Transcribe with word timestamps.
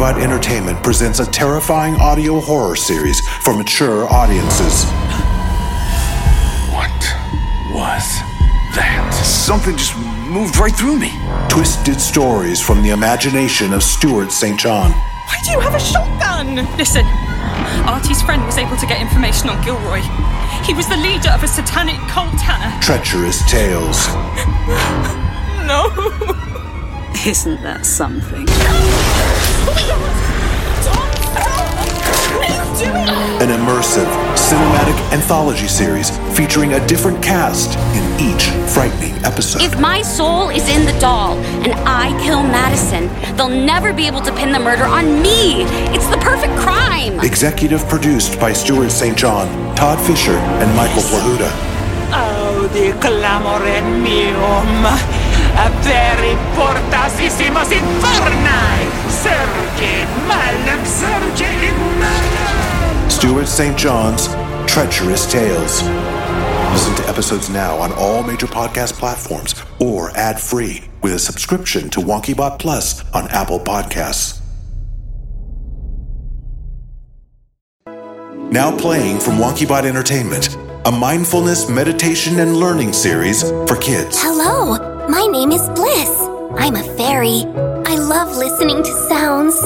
WonkyBot 0.00 0.22
Entertainment 0.22 0.82
presents 0.82 1.20
a 1.20 1.26
terrifying 1.26 1.94
audio 1.96 2.40
horror 2.40 2.74
series 2.74 3.20
for 3.44 3.54
mature 3.54 4.06
audiences. 4.10 4.84
What 6.72 6.88
was 7.68 8.08
that? 8.72 9.12
Something 9.22 9.76
just 9.76 9.94
moved 9.98 10.56
right 10.56 10.74
through 10.74 10.98
me. 10.98 11.12
Twisted 11.50 12.00
stories 12.00 12.62
from 12.62 12.82
the 12.82 12.90
imagination 12.90 13.74
of 13.74 13.82
Stewart 13.82 14.32
St. 14.32 14.58
John. 14.58 14.90
Why 14.92 15.36
do 15.44 15.50
you 15.52 15.60
have 15.60 15.74
a 15.74 15.78
shotgun? 15.78 16.56
Listen, 16.78 17.04
Artie's 17.84 18.22
friend 18.22 18.42
was 18.46 18.56
able 18.56 18.78
to 18.78 18.86
get 18.86 19.02
information 19.02 19.50
on 19.50 19.62
Gilroy. 19.62 20.00
He 20.64 20.72
was 20.72 20.88
the 20.88 20.96
leader 20.96 21.28
of 21.28 21.42
a 21.42 21.48
satanic 21.48 22.00
cult, 22.08 22.40
Hannah. 22.40 22.72
Treacherous 22.80 23.44
tales. 23.50 24.08
No. 25.70 25.86
Isn't 27.24 27.62
that 27.62 27.86
something? 27.86 28.46
An 33.40 33.48
immersive, 33.48 34.06
cinematic 34.34 35.12
anthology 35.12 35.66
series 35.66 36.10
featuring 36.36 36.74
a 36.74 36.86
different 36.86 37.22
cast 37.22 37.78
in 37.96 38.20
each 38.20 38.48
frightening 38.70 39.14
episode. 39.24 39.62
If 39.62 39.80
my 39.80 40.02
soul 40.02 40.50
is 40.50 40.68
in 40.68 40.84
the 40.84 40.98
doll 41.00 41.38
and 41.64 41.72
I 41.88 42.10
kill 42.22 42.42
Madison, 42.42 43.08
they'll 43.36 43.48
never 43.48 43.92
be 43.92 44.06
able 44.06 44.20
to 44.22 44.32
pin 44.34 44.52
the 44.52 44.58
murder 44.60 44.84
on 44.84 45.22
me. 45.22 45.62
It's 45.94 46.06
the 46.08 46.18
perfect 46.18 46.54
crime. 46.58 47.18
Executive 47.20 47.86
produced 47.88 48.38
by 48.38 48.52
Stewart 48.52 48.90
St. 48.90 49.16
John, 49.16 49.48
Todd 49.74 49.98
Fisher, 50.06 50.36
and 50.60 50.76
Michael 50.76 51.02
Plahuta. 51.02 51.50
Audi 52.12 52.92
oh, 52.92 52.98
clamore 53.00 54.02
meum, 54.02 54.36
oh 54.36 54.80
aperi 54.90 55.19
portasissimos 55.19 55.19
inferni, 57.70 58.88
surge 59.10 59.92
malum, 60.26 60.84
surge 60.86 61.42
in 61.42 61.76
malum. 61.98 63.10
Stewart 63.10 63.46
St. 63.46 63.76
John's 63.76 64.28
Treacherous 64.66 65.30
Tales. 65.30 65.82
Listen 66.72 66.94
to 66.94 67.08
episodes 67.08 67.50
now 67.50 67.76
on 67.76 67.92
all 67.92 68.22
major 68.22 68.46
podcast 68.46 68.94
platforms 68.94 69.54
or 69.78 70.10
ad 70.16 70.40
free 70.40 70.84
with 71.02 71.12
a 71.12 71.18
subscription 71.18 71.90
to 71.90 72.00
WonkyBot 72.00 72.58
Plus 72.58 73.04
on 73.12 73.28
Apple 73.28 73.58
Podcasts. 73.58 74.40
Now 78.50 78.74
playing 78.76 79.20
from 79.20 79.34
WonkyBot 79.34 79.84
Entertainment, 79.84 80.56
a 80.86 80.90
mindfulness, 80.90 81.68
meditation, 81.68 82.40
and 82.40 82.56
learning 82.56 82.94
series 82.94 83.42
for 83.42 83.76
kids. 83.76 84.16
Hello, 84.20 84.99
my 85.10 85.26
name 85.26 85.50
is 85.50 85.68
Bliss. 85.70 86.20
I'm 86.56 86.76
a 86.76 86.84
fairy. 86.96 87.42
I 87.84 87.96
love 87.96 88.36
listening 88.36 88.80
to 88.84 88.92
sounds. 89.08 89.56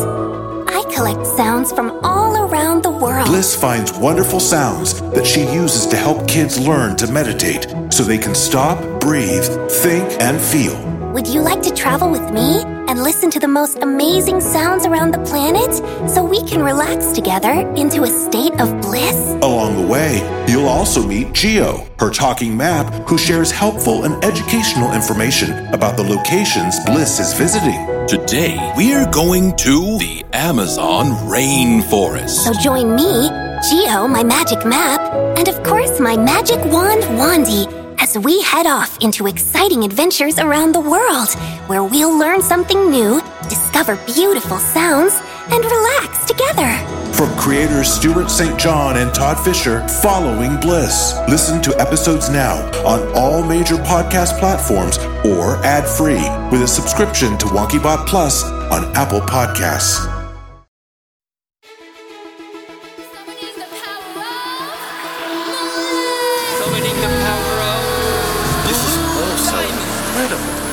I 0.69 0.83
collect 0.95 1.27
sounds 1.27 1.71
from 1.71 1.91
all 2.03 2.49
around 2.49 2.83
the 2.83 2.91
world. 2.91 3.27
Bliss 3.27 3.55
finds 3.55 3.93
wonderful 3.93 4.41
sounds 4.41 5.03
that 5.13 5.27
she 5.27 5.43
uses 5.53 5.87
to 5.89 5.97
help 5.97 6.27
kids 6.27 6.59
learn 6.59 6.97
to 6.97 7.13
meditate 7.13 7.67
so 7.91 8.03
they 8.03 8.17
can 8.17 8.35
stop, 8.35 8.79
breathe, 9.01 9.45
think, 9.71 10.19
and 10.23 10.41
feel. 10.41 10.94
Would 11.15 11.29
you 11.29 11.43
like 11.43 11.63
to 11.63 11.73
travel 11.73 12.11
with 12.11 12.33
me 12.33 12.61
and 12.89 13.01
listen 13.01 13.31
to 13.31 13.39
the 13.39 13.47
most 13.47 13.79
amazing 13.85 14.41
sounds 14.41 14.85
around 14.85 15.13
the 15.13 15.21
planet 15.21 15.73
so 16.11 16.25
we 16.25 16.43
can 16.43 16.61
relax 16.61 17.13
together 17.13 17.53
into 17.77 18.03
a 18.03 18.09
state 18.09 18.51
of 18.61 18.81
bliss? 18.81 19.15
Along 19.41 19.81
the 19.81 19.87
way, 19.87 20.19
you'll 20.49 20.67
also 20.67 21.07
meet 21.07 21.33
Geo, 21.33 21.87
her 22.01 22.11
talking 22.11 22.57
map, 22.57 22.93
who 23.09 23.17
shares 23.17 23.53
helpful 23.53 24.03
and 24.03 24.25
educational 24.25 24.93
information 24.93 25.53
about 25.73 25.97
the 25.97 26.03
locations 26.03 26.85
Bliss 26.85 27.21
is 27.21 27.33
visiting. 27.33 27.79
Today, 28.09 28.59
we're 28.77 29.09
going 29.13 29.55
to 29.59 29.99
the 29.99 30.25
Amazon 30.33 31.13
rainforest. 31.31 32.43
So 32.43 32.53
join 32.55 32.97
me, 32.97 33.31
Geo, 33.71 34.09
my 34.09 34.25
magic 34.25 34.67
map, 34.67 35.01
and 35.39 35.47
of 35.47 35.63
course 35.63 36.01
my 36.01 36.17
magic 36.17 36.59
wand, 36.65 37.05
Wandy, 37.05 37.84
as 37.99 38.17
we 38.19 38.43
head 38.43 38.67
off 38.67 38.99
into 39.03 39.27
exciting 39.27 39.85
adventures 39.85 40.39
around 40.39 40.73
the 40.73 40.81
world, 40.81 41.33
where 41.67 41.85
we'll 41.85 42.17
learn 42.17 42.43
something 42.43 42.91
new, 42.91 43.21
discover 43.49 43.97
beautiful 44.07 44.59
sounds, 44.59 45.15
and 45.51 45.65
relax 45.65 46.25
together. 46.25 46.73
From 47.13 47.37
creators 47.37 47.93
Stewart 47.93 48.31
St. 48.31 48.59
John 48.59 48.97
and 48.97 49.15
Todd 49.15 49.43
Fisher, 49.45 49.87
Following 50.03 50.59
Bliss. 50.61 51.15
Listen 51.29 51.61
to 51.63 51.79
episodes 51.81 52.31
now 52.31 52.57
on 52.87 53.07
all 53.15 53.43
major 53.43 53.77
podcast 53.77 54.39
platforms 54.39 54.99
or 55.27 55.57
ad 55.65 55.87
free 55.87 56.23
with 56.51 56.63
a 56.63 56.69
subscription 56.69 57.37
to 57.39 57.47
WonkyBot 57.47 58.07
Plus 58.07 58.45
on 58.45 58.85
Apple 58.97 59.21
Podcasts. 59.21 60.14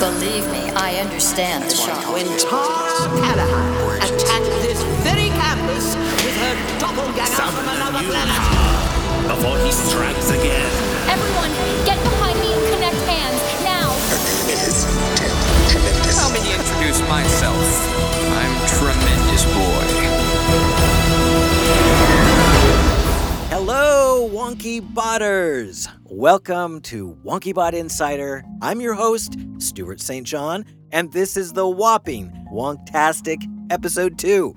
Believe 0.01 0.49
me, 0.49 0.71
I 0.73 0.97
understand 0.97 1.69
the 1.69 1.75
shock. 1.75 2.01
When 2.11 2.25
Tara 2.41 2.89
Callahan 3.21 4.01
attacked 4.01 4.49
this 4.65 4.81
very 5.05 5.29
campus 5.29 5.93
with 6.25 6.35
her 6.41 6.55
doppelganger 6.81 7.45
from 7.53 7.69
another 7.69 8.01
planet. 8.09 8.41
Before 9.29 9.59
he 9.59 9.71
strikes 9.71 10.31
again. 10.31 10.71
Everyone, 11.05 11.53
get 11.85 12.01
behind 12.01 12.33
me 12.41 12.49
and 12.49 12.63
connect 12.73 12.97
hands 13.05 13.45
now. 13.61 13.93
Allow 16.09 16.33
me 16.33 16.39
to 16.49 16.51
introduce 16.57 16.99
myself. 17.07 17.61
I'm 18.41 18.53
Tremendous 18.73 19.45
Boy. 19.53 19.85
Hello, 23.53 24.27
Wonky 24.33 24.81
Botters! 24.81 26.00
Welcome 26.13 26.81
to 26.81 27.17
WonkyBot 27.23 27.71
Insider. 27.71 28.43
I'm 28.61 28.81
your 28.81 28.95
host, 28.95 29.37
Stewart 29.59 30.01
St. 30.01 30.27
John, 30.27 30.65
and 30.91 31.09
this 31.13 31.37
is 31.37 31.53
the 31.53 31.65
whopping 31.65 32.29
Wonktastic 32.51 33.41
Episode 33.69 34.19
2. 34.19 34.53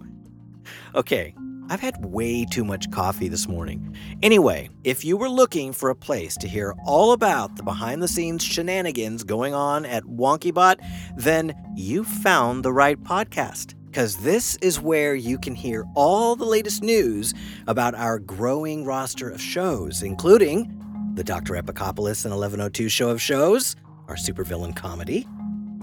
Okay, 0.97 1.33
I've 1.71 1.79
had 1.79 2.05
way 2.05 2.45
too 2.45 2.65
much 2.65 2.91
coffee 2.91 3.29
this 3.29 3.47
morning. 3.47 3.97
Anyway, 4.21 4.69
if 4.83 5.05
you 5.05 5.17
were 5.17 5.29
looking 5.29 5.73
for 5.73 5.91
a 5.91 5.95
place 5.95 6.37
to 6.39 6.49
hear 6.49 6.75
all 6.85 7.13
about 7.13 7.55
the 7.55 7.63
behind 7.63 8.03
the 8.03 8.09
scenes 8.09 8.43
shenanigans 8.43 9.23
going 9.23 9.55
on 9.55 9.87
at 9.87 10.03
WonkyBot, 10.03 10.85
then 11.17 11.55
you 11.77 12.03
found 12.03 12.65
the 12.65 12.73
right 12.73 13.01
podcast. 13.01 13.75
Because 13.85 14.17
this 14.17 14.57
is 14.57 14.81
where 14.81 15.15
you 15.15 15.39
can 15.39 15.55
hear 15.55 15.85
all 15.95 16.35
the 16.35 16.45
latest 16.45 16.83
news 16.83 17.33
about 17.69 17.95
our 17.95 18.19
growing 18.19 18.85
roster 18.85 19.31
of 19.31 19.41
shows, 19.41 20.03
including 20.03 20.84
the 21.15 21.25
Dr. 21.25 21.55
Epicopolis 21.55 22.25
and 22.25 22.35
1102 22.35 22.89
show 22.89 23.09
of 23.11 23.23
shows, 23.23 23.77
our 24.09 24.17
supervillain 24.17 24.75
comedy, 24.75 25.27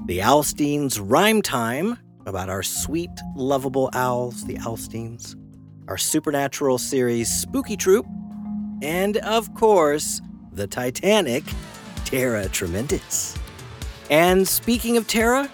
the 0.06 0.19
Owlsteins 0.19 1.00
Rhyme 1.02 1.42
Time, 1.42 1.97
about 2.25 2.50
our 2.50 2.62
sweet, 2.62 3.09
lovable 3.36 3.90
owls, 3.94 4.44
the 4.44 4.56
Owlsteins, 4.56 5.36
our 5.88 5.97
supernatural 5.97 6.78
series 6.78 7.30
Spooky 7.30 7.78
Troop, 7.78 8.06
and 8.81 9.18
of 9.18 9.53
course, 9.53 10.22
the 10.52 10.68
Titanic, 10.68 11.46
Tara 12.03 12.50
Tremendous. 12.50 13.38
And 14.09 14.46
speaking 14.46 14.98
of 14.98 15.08
Tara, 15.08 15.50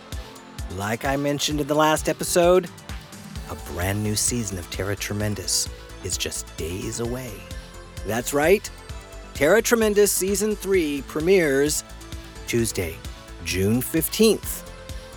like 0.76 1.06
I 1.06 1.18
mentioned 1.18 1.62
in 1.62 1.68
the 1.68 1.76
last 1.76 2.10
episode, 2.10 2.68
a 3.52 3.56
brand 3.74 4.02
new 4.02 4.16
season 4.16 4.58
of 4.58 4.70
Tara 4.72 4.96
Tremendous 4.96 5.70
is 6.04 6.18
just 6.18 6.56
days 6.58 7.00
away. 7.00 7.32
That's 8.08 8.34
right, 8.34 8.70
Tara 9.38 9.62
Tremendous 9.62 10.12
Season 10.12 10.56
3 10.56 11.04
premieres 11.04 11.84
Tuesday, 12.48 12.98
June 13.46 13.84
15th. 13.84 14.68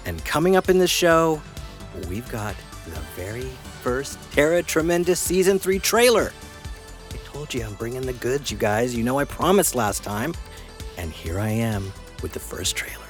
And 0.05 0.23
coming 0.27 0.57
up 0.57 0.69
in 0.69 0.77
the 0.77 0.87
show, 0.87 1.41
we've 2.07 2.31
got 2.31 2.55
the 2.85 3.01
very 3.17 3.49
first 3.81 4.19
Tara 4.33 4.63
Tremendous 4.63 5.19
Season 5.19 5.59
3 5.59 5.79
trailer. 5.79 6.35
I 7.11 7.17
told 7.25 7.55
you 7.55 7.65
I'm 7.65 7.73
bringing 7.77 8.03
the 8.03 8.13
goods, 8.13 8.51
you 8.51 8.59
guys. 8.59 8.95
You 8.95 9.05
know 9.05 9.19
I 9.19 9.25
promised 9.25 9.75
last 9.75 10.05
time. 10.05 10.35
And 10.99 11.11
here 11.11 11.41
I 11.41 11.49
am 11.49 11.91
with 12.23 12.33
the 12.33 12.41
first 12.41 12.77
trailer. 12.77 13.09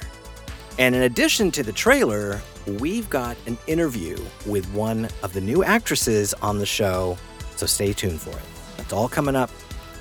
And 0.79 0.95
in 0.95 1.01
addition 1.01 1.51
to 1.51 1.61
the 1.61 1.73
trailer, 1.73 2.39
we've 2.79 3.09
got 3.09 3.35
an 3.47 3.57
interview 3.67 4.17
with 4.45 4.65
one 4.73 5.09
of 5.23 5.33
the 5.33 5.41
new 5.41 5.61
actresses 5.61 6.33
on 6.35 6.57
the 6.57 6.65
show. 6.65 7.17
So 7.57 7.65
stay 7.65 7.91
tuned 7.91 8.21
for 8.21 8.29
it. 8.29 8.45
That's 8.77 8.93
all 8.93 9.09
coming 9.09 9.35
up 9.35 9.51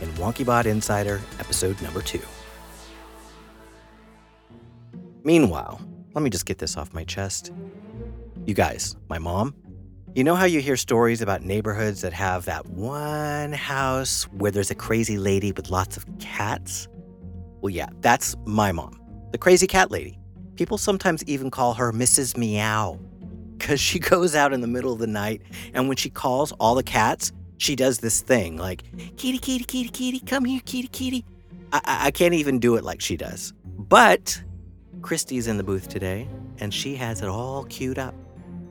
in 0.00 0.08
WonkyBot 0.12 0.66
Insider, 0.66 1.20
episode 1.38 1.80
number 1.82 2.02
two. 2.02 2.22
Meanwhile, 5.22 5.80
let 6.14 6.22
me 6.22 6.30
just 6.30 6.46
get 6.46 6.58
this 6.58 6.76
off 6.76 6.92
my 6.94 7.04
chest. 7.04 7.52
You 8.46 8.54
guys, 8.54 8.96
my 9.08 9.18
mom, 9.18 9.54
you 10.14 10.24
know 10.24 10.34
how 10.34 10.44
you 10.46 10.60
hear 10.60 10.76
stories 10.76 11.20
about 11.20 11.42
neighborhoods 11.42 12.00
that 12.00 12.12
have 12.12 12.46
that 12.46 12.66
one 12.66 13.52
house 13.52 14.24
where 14.32 14.50
there's 14.50 14.70
a 14.70 14.74
crazy 14.74 15.18
lady 15.18 15.52
with 15.52 15.70
lots 15.70 15.96
of 15.96 16.06
cats? 16.18 16.88
Well, 17.60 17.70
yeah, 17.70 17.88
that's 18.00 18.34
my 18.46 18.72
mom, 18.72 18.98
the 19.32 19.38
crazy 19.38 19.66
cat 19.66 19.90
lady. 19.90 20.18
People 20.56 20.78
sometimes 20.78 21.22
even 21.24 21.50
call 21.50 21.74
her 21.74 21.92
Mrs. 21.92 22.36
Meow. 22.36 22.98
because 23.58 23.78
she 23.78 23.98
goes 24.12 24.34
out 24.34 24.52
in 24.52 24.62
the 24.62 24.66
middle 24.66 24.92
of 24.92 24.98
the 24.98 25.06
night 25.06 25.42
and 25.74 25.86
when 25.86 25.96
she 25.96 26.10
calls 26.10 26.50
all 26.52 26.74
the 26.74 26.82
cats, 26.82 27.30
she 27.60 27.76
does 27.76 27.98
this 27.98 28.22
thing 28.22 28.56
like, 28.56 28.82
kitty, 29.18 29.38
kitty, 29.38 29.64
kitty, 29.64 29.90
kitty, 29.90 30.20
come 30.20 30.46
here, 30.46 30.62
kitty, 30.64 30.88
kitty. 30.88 31.26
I, 31.72 31.80
I 31.84 32.10
can't 32.10 32.32
even 32.32 32.58
do 32.58 32.76
it 32.76 32.84
like 32.84 33.02
she 33.02 33.18
does. 33.18 33.52
But 33.78 34.42
Christy's 35.02 35.46
in 35.46 35.58
the 35.58 35.62
booth 35.62 35.86
today 35.86 36.26
and 36.58 36.72
she 36.72 36.96
has 36.96 37.20
it 37.20 37.28
all 37.28 37.64
queued 37.64 37.98
up. 37.98 38.14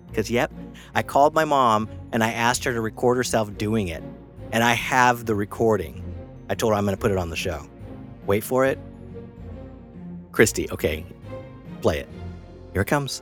Because, 0.07 0.31
yep, 0.31 0.51
I 0.95 1.03
called 1.03 1.35
my 1.35 1.45
mom 1.45 1.87
and 2.11 2.23
I 2.23 2.31
asked 2.31 2.63
her 2.63 2.73
to 2.73 2.81
record 2.81 3.15
herself 3.15 3.55
doing 3.59 3.89
it. 3.89 4.03
And 4.51 4.63
I 4.63 4.73
have 4.73 5.27
the 5.27 5.35
recording. 5.35 6.03
I 6.49 6.55
told 6.55 6.73
her 6.73 6.77
I'm 6.77 6.83
going 6.83 6.97
to 6.97 6.99
put 6.99 7.11
it 7.11 7.17
on 7.19 7.29
the 7.29 7.35
show. 7.35 7.63
Wait 8.25 8.43
for 8.43 8.65
it. 8.65 8.79
Christy, 10.31 10.67
okay, 10.71 11.05
play 11.81 11.99
it. 11.99 12.09
Here 12.73 12.81
it 12.81 12.87
comes. 12.87 13.21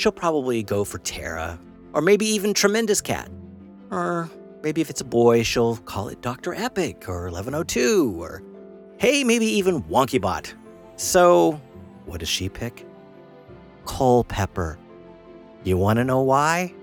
she'll 0.00 0.12
probably 0.12 0.62
go 0.62 0.82
for 0.84 0.98
Tara, 0.98 1.58
or 1.92 2.00
maybe 2.00 2.24
even 2.26 2.54
Tremendous 2.54 3.00
Cat. 3.00 3.30
Or 3.90 4.30
maybe 4.62 4.80
if 4.80 4.88
it's 4.88 5.00
a 5.00 5.04
boy, 5.04 5.42
she'll 5.42 5.76
call 5.76 6.08
it 6.08 6.22
Dr. 6.22 6.54
Epic 6.54 7.08
or 7.08 7.24
1102, 7.24 8.16
or 8.18 8.42
hey, 8.98 9.24
maybe 9.24 9.46
even 9.46 9.82
WonkyBot. 9.84 10.54
So, 10.96 11.60
what 12.06 12.20
does 12.20 12.28
she 12.28 12.48
pick? 12.48 12.86
Culpepper. 13.84 14.78
You 15.64 15.76
want 15.76 15.98
to 15.98 16.04
know 16.04 16.22
why? 16.22 16.74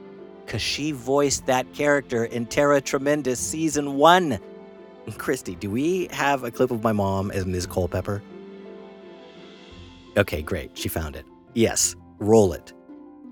Because 0.45 0.61
she 0.61 0.91
voiced 0.91 1.45
that 1.47 1.73
character 1.73 2.25
in 2.25 2.45
Tara 2.45 2.79
Tremendous 2.79 3.39
Season 3.39 3.95
1. 3.95 4.39
Christy, 5.17 5.55
do 5.55 5.71
we 5.71 6.07
have 6.11 6.43
a 6.43 6.51
clip 6.51 6.69
of 6.69 6.83
my 6.83 6.91
mom 6.91 7.31
as 7.31 7.45
Ms. 7.45 7.65
Culpepper? 7.65 8.21
Okay, 10.17 10.41
great. 10.41 10.77
She 10.77 10.89
found 10.89 11.15
it. 11.15 11.25
Yes, 11.53 11.95
roll 12.19 12.53
it. 12.53 12.73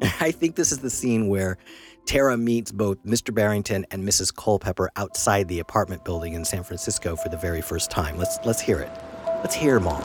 I 0.19 0.31
think 0.31 0.55
this 0.55 0.71
is 0.71 0.79
the 0.79 0.89
scene 0.89 1.27
where 1.27 1.57
Tara 2.05 2.37
meets 2.37 2.71
both 2.71 3.03
Mr. 3.03 3.33
Barrington 3.33 3.85
and 3.91 4.07
Mrs. 4.07 4.35
Culpepper 4.35 4.91
outside 4.95 5.47
the 5.47 5.59
apartment 5.59 6.05
building 6.05 6.33
in 6.33 6.45
San 6.45 6.63
Francisco 6.63 7.15
for 7.15 7.29
the 7.29 7.37
very 7.37 7.61
first 7.61 7.89
time. 7.89 8.17
Let's 8.17 8.37
let's 8.45 8.61
hear 8.61 8.79
it. 8.79 8.91
Let's 9.37 9.55
hear 9.55 9.79
Mom. 9.79 10.03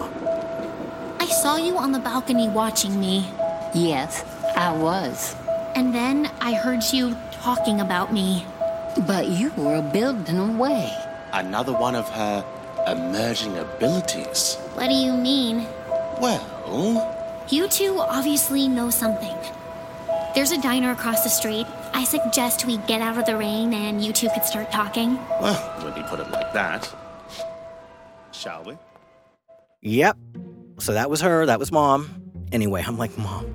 I 1.18 1.26
saw 1.26 1.56
you 1.56 1.76
on 1.76 1.92
the 1.92 1.98
balcony 1.98 2.48
watching 2.48 2.98
me. 2.98 3.26
Yes, 3.74 4.24
I 4.56 4.72
was. 4.72 5.34
And 5.74 5.94
then 5.94 6.30
I 6.40 6.54
heard 6.54 6.82
you 6.92 7.16
talking 7.32 7.80
about 7.80 8.12
me. 8.12 8.44
But 9.06 9.28
you 9.28 9.52
were 9.56 9.82
building 9.92 10.38
away. 10.38 10.90
Another 11.32 11.72
one 11.72 11.94
of 11.94 12.08
her 12.08 12.44
emerging 12.86 13.56
abilities. 13.58 14.56
What 14.74 14.88
do 14.88 14.94
you 14.94 15.12
mean? 15.12 15.66
Well, 16.20 16.40
You 17.50 17.68
two 17.68 17.98
obviously 18.00 18.68
know 18.68 18.90
something. 18.90 19.36
There's 20.34 20.52
a 20.52 20.60
diner 20.60 20.92
across 20.92 21.22
the 21.24 21.28
street. 21.28 21.66
I 21.92 22.04
suggest 22.04 22.64
we 22.64 22.76
get 22.78 23.00
out 23.00 23.18
of 23.18 23.26
the 23.26 23.36
rain 23.36 23.74
and 23.74 24.04
you 24.04 24.12
two 24.12 24.28
could 24.30 24.44
start 24.44 24.70
talking. 24.70 25.16
well, 25.40 25.54
when 25.84 25.96
you 25.96 26.02
put 26.08 26.20
it 26.20 26.30
like 26.30 26.52
that. 26.52 26.88
Shall 28.32 28.62
we? 28.64 28.76
Yep. 29.82 30.16
So 30.78 30.92
that 30.92 31.10
was 31.10 31.20
her, 31.20 31.46
that 31.46 31.58
was 31.58 31.72
Mom. 31.72 32.22
Anyway, 32.52 32.82
I'm 32.86 32.96
like, 32.96 33.16
Mom, 33.18 33.46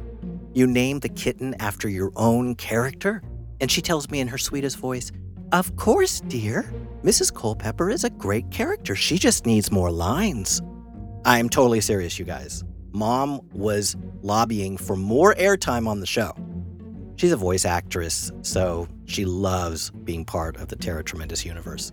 you 0.53 0.67
named 0.67 1.01
the 1.01 1.09
kitten 1.09 1.55
after 1.59 1.87
your 1.89 2.11
own 2.15 2.55
character? 2.55 3.23
And 3.61 3.71
she 3.71 3.81
tells 3.81 4.09
me 4.09 4.19
in 4.19 4.27
her 4.27 4.37
sweetest 4.37 4.77
voice, 4.77 5.11
Of 5.53 5.75
course, 5.77 6.19
dear. 6.21 6.71
Mrs. 7.03 7.33
Culpepper 7.33 7.89
is 7.89 8.03
a 8.03 8.09
great 8.09 8.51
character. 8.51 8.95
She 8.95 9.17
just 9.17 9.45
needs 9.45 9.71
more 9.71 9.91
lines. 9.91 10.61
I'm 11.23 11.49
totally 11.49 11.81
serious, 11.81 12.19
you 12.19 12.25
guys. 12.25 12.63
Mom 12.91 13.41
was 13.53 13.95
lobbying 14.21 14.77
for 14.77 14.95
more 14.95 15.33
airtime 15.35 15.87
on 15.87 15.99
the 15.99 16.05
show. 16.05 16.35
She's 17.17 17.31
a 17.31 17.37
voice 17.37 17.65
actress, 17.65 18.31
so 18.41 18.87
she 19.05 19.25
loves 19.25 19.89
being 19.89 20.25
part 20.25 20.57
of 20.57 20.67
the 20.67 20.75
Tara 20.75 21.03
Tremendous 21.03 21.45
universe. 21.45 21.91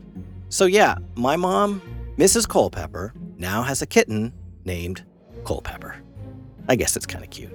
So, 0.48 0.66
yeah, 0.66 0.96
my 1.14 1.36
mom, 1.36 1.80
Mrs. 2.18 2.48
Culpepper, 2.48 3.14
now 3.38 3.62
has 3.62 3.82
a 3.82 3.86
kitten 3.86 4.32
named 4.64 5.04
Culpepper. 5.44 5.96
I 6.68 6.76
guess 6.76 6.96
it's 6.96 7.06
kind 7.06 7.24
of 7.24 7.30
cute. 7.30 7.52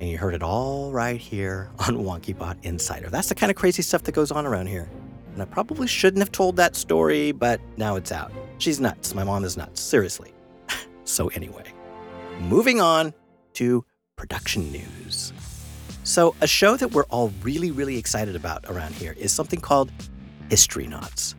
And 0.00 0.10
you 0.10 0.18
heard 0.18 0.34
it 0.34 0.42
all 0.42 0.92
right 0.92 1.20
here 1.20 1.70
on 1.78 1.96
WonkyBot 1.98 2.64
Insider. 2.64 3.08
That's 3.08 3.28
the 3.28 3.34
kind 3.34 3.50
of 3.50 3.56
crazy 3.56 3.82
stuff 3.82 4.02
that 4.02 4.12
goes 4.12 4.30
on 4.30 4.44
around 4.44 4.66
here. 4.66 4.90
And 5.32 5.42
I 5.42 5.44
probably 5.44 5.86
shouldn't 5.86 6.20
have 6.20 6.32
told 6.32 6.56
that 6.56 6.74
story, 6.74 7.32
but 7.32 7.60
now 7.76 7.96
it's 7.96 8.10
out. 8.10 8.32
She's 8.58 8.80
nuts. 8.80 9.14
My 9.14 9.22
mom 9.22 9.44
is 9.44 9.56
nuts. 9.56 9.80
Seriously. 9.80 10.32
so, 11.04 11.28
anyway, 11.28 11.64
moving 12.40 12.80
on 12.80 13.14
to 13.54 13.84
production 14.16 14.72
news. 14.72 15.32
So, 16.06 16.36
a 16.40 16.46
show 16.46 16.76
that 16.76 16.92
we're 16.92 17.02
all 17.06 17.32
really, 17.42 17.72
really 17.72 17.98
excited 17.98 18.36
about 18.36 18.64
around 18.68 18.94
here 18.94 19.16
is 19.18 19.32
something 19.32 19.60
called 19.60 19.90
History 20.48 20.86
Knots. 20.86 21.34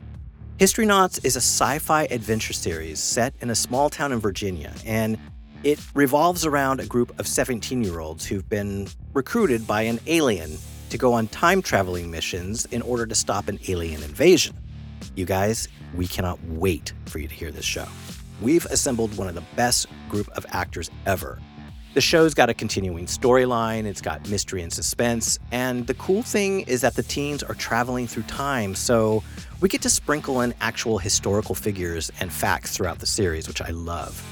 History 0.57 0.85
Knots 0.85 1.19
is 1.19 1.37
a 1.37 1.39
sci 1.39 1.79
fi 1.79 2.03
adventure 2.11 2.51
series 2.51 2.99
set 2.99 3.33
in 3.39 3.49
a 3.49 3.55
small 3.55 3.89
town 3.89 4.11
in 4.11 4.19
Virginia, 4.19 4.73
and 4.85 5.17
it 5.63 5.79
revolves 5.93 6.45
around 6.45 6.81
a 6.81 6.85
group 6.85 7.17
of 7.17 7.29
17 7.29 7.81
year 7.81 8.01
olds 8.01 8.25
who've 8.25 8.47
been 8.49 8.89
recruited 9.13 9.65
by 9.65 9.83
an 9.83 10.01
alien 10.05 10.57
to 10.89 10.97
go 10.97 11.13
on 11.13 11.29
time 11.29 11.61
traveling 11.61 12.11
missions 12.11 12.65
in 12.65 12.81
order 12.81 13.05
to 13.05 13.15
stop 13.15 13.47
an 13.47 13.59
alien 13.69 14.03
invasion. 14.03 14.53
You 15.15 15.23
guys, 15.23 15.69
we 15.95 16.07
cannot 16.07 16.43
wait 16.43 16.91
for 17.05 17.19
you 17.19 17.29
to 17.29 17.33
hear 17.33 17.51
this 17.51 17.63
show. 17.63 17.87
We've 18.41 18.65
assembled 18.65 19.17
one 19.17 19.29
of 19.29 19.35
the 19.35 19.45
best 19.55 19.87
group 20.09 20.27
of 20.35 20.45
actors 20.49 20.91
ever. 21.05 21.39
The 21.97 22.01
show's 22.01 22.35
got 22.35 22.47
a 22.47 22.53
continuing 22.53 23.07
storyline, 23.07 23.85
it's 23.85 24.01
got 24.01 24.29
mystery 24.29 24.61
and 24.61 24.71
suspense, 24.71 25.39
and 25.51 25.87
the 25.87 25.95
cool 25.95 26.21
thing 26.21 26.59
is 26.67 26.81
that 26.81 26.93
the 26.93 27.01
teens 27.01 27.41
are 27.41 27.55
traveling 27.55 28.05
through 28.05 28.21
time, 28.21 28.75
so 28.75 29.23
we 29.61 29.67
get 29.67 29.81
to 29.81 29.89
sprinkle 29.89 30.41
in 30.41 30.53
actual 30.61 30.99
historical 30.99 31.55
figures 31.55 32.11
and 32.19 32.31
facts 32.31 32.77
throughout 32.77 32.99
the 32.99 33.07
series, 33.07 33.47
which 33.47 33.63
I 33.63 33.71
love. 33.71 34.23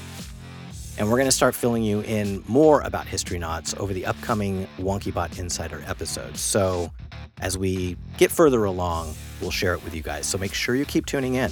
And 0.96 1.08
we're 1.08 1.16
going 1.16 1.26
to 1.26 1.32
start 1.32 1.56
filling 1.56 1.82
you 1.82 2.02
in 2.02 2.44
more 2.46 2.82
about 2.82 3.08
History 3.08 3.36
Knots 3.36 3.74
over 3.78 3.92
the 3.92 4.06
upcoming 4.06 4.68
WonkyBot 4.78 5.36
Insider 5.36 5.82
episodes. 5.88 6.40
So, 6.40 6.92
as 7.40 7.58
we 7.58 7.96
get 8.16 8.30
further 8.30 8.62
along, 8.62 9.16
we'll 9.40 9.50
share 9.50 9.74
it 9.74 9.82
with 9.82 9.92
you 9.92 10.02
guys. 10.02 10.26
So, 10.26 10.38
make 10.38 10.54
sure 10.54 10.76
you 10.76 10.84
keep 10.84 11.06
tuning 11.06 11.34
in. 11.34 11.50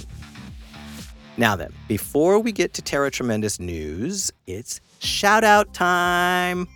Now, 1.37 1.55
then, 1.55 1.73
before 1.87 2.39
we 2.39 2.51
get 2.51 2.73
to 2.73 2.81
Tara 2.81 3.11
Tremendous 3.11 3.59
news, 3.59 4.31
it's 4.47 4.79
shout 4.99 5.43
out 5.43 5.73
time. 5.73 6.67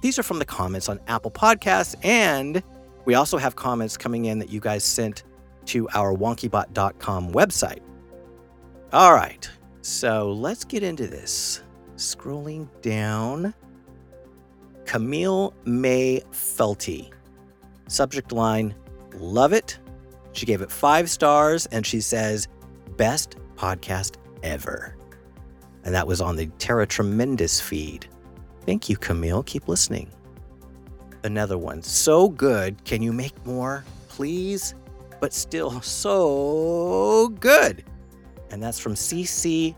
These 0.00 0.18
are 0.18 0.22
from 0.22 0.38
the 0.38 0.44
comments 0.44 0.88
on 0.88 1.00
Apple 1.08 1.30
Podcasts, 1.30 1.94
and 2.04 2.62
we 3.04 3.14
also 3.14 3.38
have 3.38 3.56
comments 3.56 3.96
coming 3.96 4.26
in 4.26 4.38
that 4.38 4.50
you 4.50 4.60
guys 4.60 4.84
sent 4.84 5.24
to 5.66 5.88
our 5.94 6.14
wonkybot.com 6.14 7.32
website. 7.32 7.80
All 8.92 9.14
right, 9.14 9.48
so 9.82 10.32
let's 10.32 10.64
get 10.64 10.82
into 10.82 11.06
this. 11.06 11.62
Scrolling 11.96 12.68
down, 12.80 13.54
Camille 14.84 15.52
May 15.64 16.22
Felty. 16.32 17.10
Subject 17.88 18.32
line 18.32 18.74
Love 19.20 19.52
it. 19.52 19.78
She 20.32 20.46
gave 20.46 20.62
it 20.62 20.70
five 20.70 21.10
stars 21.10 21.66
and 21.66 21.86
she 21.86 22.00
says, 22.00 22.48
Best 22.96 23.36
podcast 23.58 24.16
ever. 24.42 24.96
And 25.84 25.94
that 25.94 26.06
was 26.06 26.20
on 26.20 26.36
the 26.36 26.46
Tara 26.58 26.86
Tremendous 26.86 27.60
feed. 27.60 28.06
Thank 28.64 28.88
you, 28.88 28.96
Camille. 28.96 29.42
Keep 29.44 29.68
listening. 29.68 30.10
Another 31.24 31.58
one. 31.58 31.82
So 31.82 32.28
good. 32.28 32.84
Can 32.84 33.02
you 33.02 33.12
make 33.12 33.34
more? 33.44 33.84
Please? 34.08 34.74
But 35.20 35.32
still 35.32 35.80
so 35.80 37.28
good. 37.40 37.84
And 38.50 38.62
that's 38.62 38.78
from 38.78 38.94
CCCPLS 38.94 39.74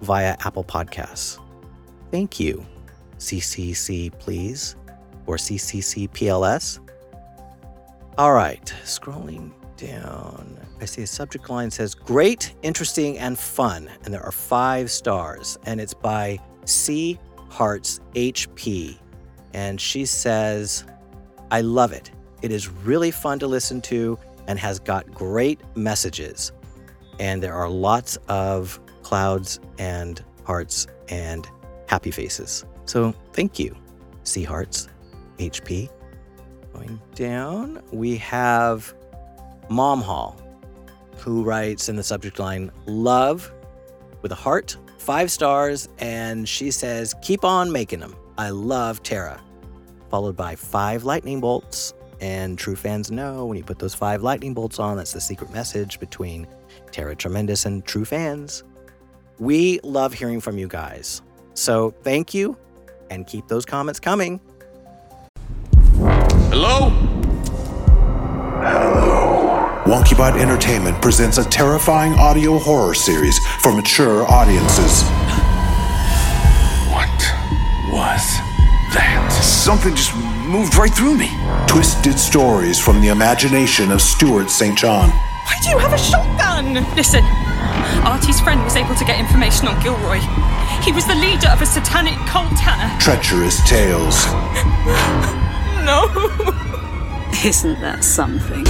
via 0.00 0.36
Apple 0.40 0.64
Podcasts. 0.64 1.40
Thank 2.10 2.38
you, 2.38 2.64
CCC, 3.18 4.16
please, 4.18 4.76
or 5.26 5.36
CCCPLS. 5.36 6.78
All 8.16 8.32
right, 8.32 8.72
scrolling 8.84 9.52
down. 9.76 10.58
I 10.80 10.84
see 10.84 11.02
a 11.02 11.06
subject 11.06 11.48
line 11.48 11.70
says 11.70 11.94
great, 11.94 12.54
interesting, 12.62 13.18
and 13.18 13.38
fun. 13.38 13.90
And 14.04 14.12
there 14.12 14.22
are 14.22 14.32
five 14.32 14.90
stars. 14.90 15.58
And 15.64 15.80
it's 15.80 15.94
by 15.94 16.38
C. 16.64 17.18
Hearts 17.48 18.00
HP. 18.14 18.98
And 19.52 19.80
she 19.80 20.04
says, 20.04 20.84
I 21.50 21.60
love 21.60 21.92
it. 21.92 22.10
It 22.42 22.50
is 22.50 22.68
really 22.68 23.10
fun 23.10 23.38
to 23.38 23.46
listen 23.46 23.80
to 23.82 24.18
and 24.46 24.58
has 24.58 24.78
got 24.78 25.10
great 25.12 25.60
messages. 25.76 26.52
And 27.20 27.42
there 27.42 27.54
are 27.54 27.68
lots 27.68 28.16
of 28.28 28.80
clouds 29.02 29.60
and 29.78 30.22
hearts 30.44 30.86
and 31.08 31.48
happy 31.86 32.10
faces. 32.10 32.64
So 32.86 33.14
thank 33.32 33.58
you, 33.58 33.76
Sea 34.24 34.42
Hearts 34.42 34.88
HP. 35.38 35.88
Going 36.72 37.00
down, 37.14 37.82
we 37.92 38.16
have 38.16 38.94
Mom 39.68 40.00
Hall, 40.00 40.40
who 41.18 41.42
writes 41.42 41.88
in 41.88 41.96
the 41.96 42.02
subject 42.02 42.38
line, 42.38 42.70
Love 42.86 43.52
with 44.22 44.32
a 44.32 44.36
heart, 44.36 44.76
five 44.98 45.30
stars, 45.30 45.88
and 45.98 46.48
she 46.48 46.70
says, 46.70 47.14
Keep 47.22 47.44
on 47.44 47.70
making 47.70 48.00
them. 48.00 48.14
I 48.38 48.50
love 48.50 49.02
Tara. 49.02 49.40
Followed 50.10 50.36
by 50.36 50.56
five 50.56 51.04
lightning 51.04 51.40
bolts. 51.40 51.94
And 52.20 52.58
true 52.58 52.76
fans 52.76 53.10
know 53.10 53.44
when 53.46 53.58
you 53.58 53.64
put 53.64 53.78
those 53.78 53.94
five 53.94 54.22
lightning 54.22 54.54
bolts 54.54 54.78
on, 54.78 54.96
that's 54.96 55.12
the 55.12 55.20
secret 55.20 55.52
message 55.52 56.00
between 56.00 56.46
Tara 56.90 57.14
Tremendous 57.14 57.66
and 57.66 57.84
true 57.84 58.04
fans. 58.04 58.64
We 59.38 59.80
love 59.82 60.14
hearing 60.14 60.40
from 60.40 60.56
you 60.58 60.68
guys. 60.68 61.22
So 61.54 61.90
thank 62.02 62.32
you 62.32 62.56
and 63.10 63.26
keep 63.26 63.48
those 63.48 63.64
comments 63.64 64.00
coming. 64.00 64.40
Hello? 66.50 67.03
WonkyBot 70.04 70.38
Entertainment 70.38 71.00
presents 71.00 71.38
a 71.38 71.44
terrifying 71.48 72.12
audio 72.12 72.58
horror 72.58 72.92
series 72.92 73.38
for 73.38 73.72
mature 73.72 74.30
audiences. 74.30 75.00
What 76.92 77.08
was 77.88 78.20
that? 78.92 79.32
Something 79.42 79.94
just 79.96 80.14
moved 80.44 80.74
right 80.74 80.92
through 80.92 81.16
me. 81.16 81.30
Twisted 81.66 82.18
stories 82.18 82.78
from 82.78 83.00
the 83.00 83.08
imagination 83.08 83.90
of 83.90 84.02
Stewart 84.02 84.50
St. 84.50 84.76
John. 84.76 85.08
Why 85.08 85.56
do 85.62 85.70
you 85.70 85.78
have 85.78 85.94
a 85.94 85.98
shotgun? 85.98 86.74
Listen, 86.94 87.24
Artie's 88.04 88.40
friend 88.42 88.62
was 88.62 88.76
able 88.76 88.94
to 88.96 89.04
get 89.06 89.18
information 89.18 89.68
on 89.68 89.82
Gilroy. 89.82 90.20
He 90.84 90.92
was 90.92 91.06
the 91.06 91.14
leader 91.14 91.48
of 91.48 91.62
a 91.62 91.66
satanic 91.66 92.18
cult, 92.28 92.52
Hannah. 92.60 92.92
Treacherous 93.00 93.66
tales. 93.66 94.20
No. 95.84 96.08
Isn't 97.44 97.78
that 97.82 98.02
something? 98.02 98.64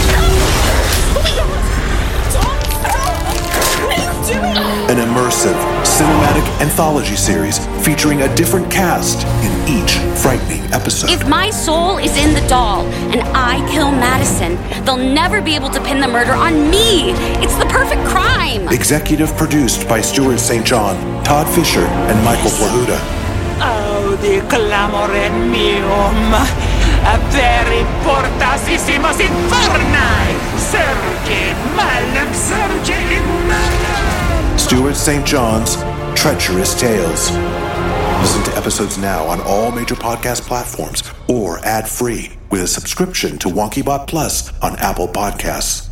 An 4.87 4.99
immersive, 4.99 5.55
cinematic 5.83 6.45
anthology 6.61 7.15
series 7.15 7.59
featuring 7.85 8.23
a 8.23 8.35
different 8.35 8.71
cast 8.71 9.25
in 9.45 9.53
each 9.69 9.93
frightening 10.21 10.63
episode. 10.73 11.11
If 11.11 11.29
my 11.29 11.51
soul 11.51 11.99
is 11.99 12.17
in 12.17 12.35
the 12.35 12.47
doll 12.49 12.85
and 13.13 13.23
I 13.35 13.65
kill 13.71 13.91
Madison, 13.93 14.57
they'll 14.85 14.97
never 14.97 15.41
be 15.41 15.55
able 15.55 15.71
to 15.71 15.81
pin 15.83 16.01
the 16.01 16.09
murder 16.09 16.33
on 16.33 16.69
me. 16.69 17.13
It's 17.43 17.55
the 17.57 17.67
perfect 17.67 18.05
crime. 18.07 18.69
Executive 18.69 19.31
produced 19.37 19.89
by 19.89 20.01
Stewart 20.01 20.41
St. 20.41 20.67
John, 20.67 20.97
Todd 21.25 21.49
Fisher, 21.55 21.87
and 21.87 22.25
Michael 22.25 22.51
Plahuta. 22.51 22.99
Audi 23.61 24.41
oh, 24.41 24.49
clamorem 24.49 25.51
meum, 25.51 25.85
oh, 25.85 26.74
aperi 27.05 27.85
portasissimos 28.05 29.21
infernae, 29.21 30.35
serge 30.57 31.55
malem 31.77 32.31
serge 32.35 32.99
in. 33.19 34.59
Stewart 34.59 34.97
St. 34.97 35.27
John's 35.27 35.77
Treacherous 36.15 36.79
Tales. 36.81 37.31
Listen 38.21 38.43
to 38.45 38.57
episodes 38.57 38.97
now 38.97 39.27
on 39.27 39.41
all 39.43 39.71
major 39.71 39.95
podcast 39.95 40.43
platforms 40.43 41.03
or 41.29 41.59
ad 41.59 41.87
free 41.87 42.33
with 42.51 42.63
a 42.63 42.67
subscription 42.67 43.37
to 43.39 43.49
WonkyBot 43.49 44.07
Plus 44.07 44.51
on 44.63 44.77
Apple 44.77 45.09
Podcasts. 45.09 45.91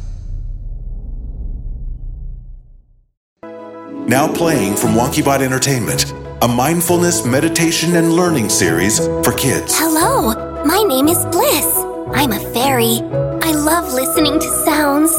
Now 4.08 4.32
playing 4.32 4.76
from 4.76 4.90
WonkyBot 4.90 5.42
Entertainment, 5.42 6.12
a 6.42 6.48
mindfulness, 6.48 7.24
meditation, 7.24 7.96
and 7.96 8.12
learning 8.12 8.48
series 8.48 8.98
for 8.98 9.32
kids. 9.32 9.74
Hello, 9.78 10.41
my 10.64 10.82
name 10.86 11.08
is 11.08 11.18
Bliss. 11.26 11.76
I'm 12.14 12.32
a 12.32 12.40
fairy. 12.52 13.00
I 13.42 13.52
love 13.52 13.92
listening 13.92 14.38
to 14.38 14.48
sounds. 14.64 15.12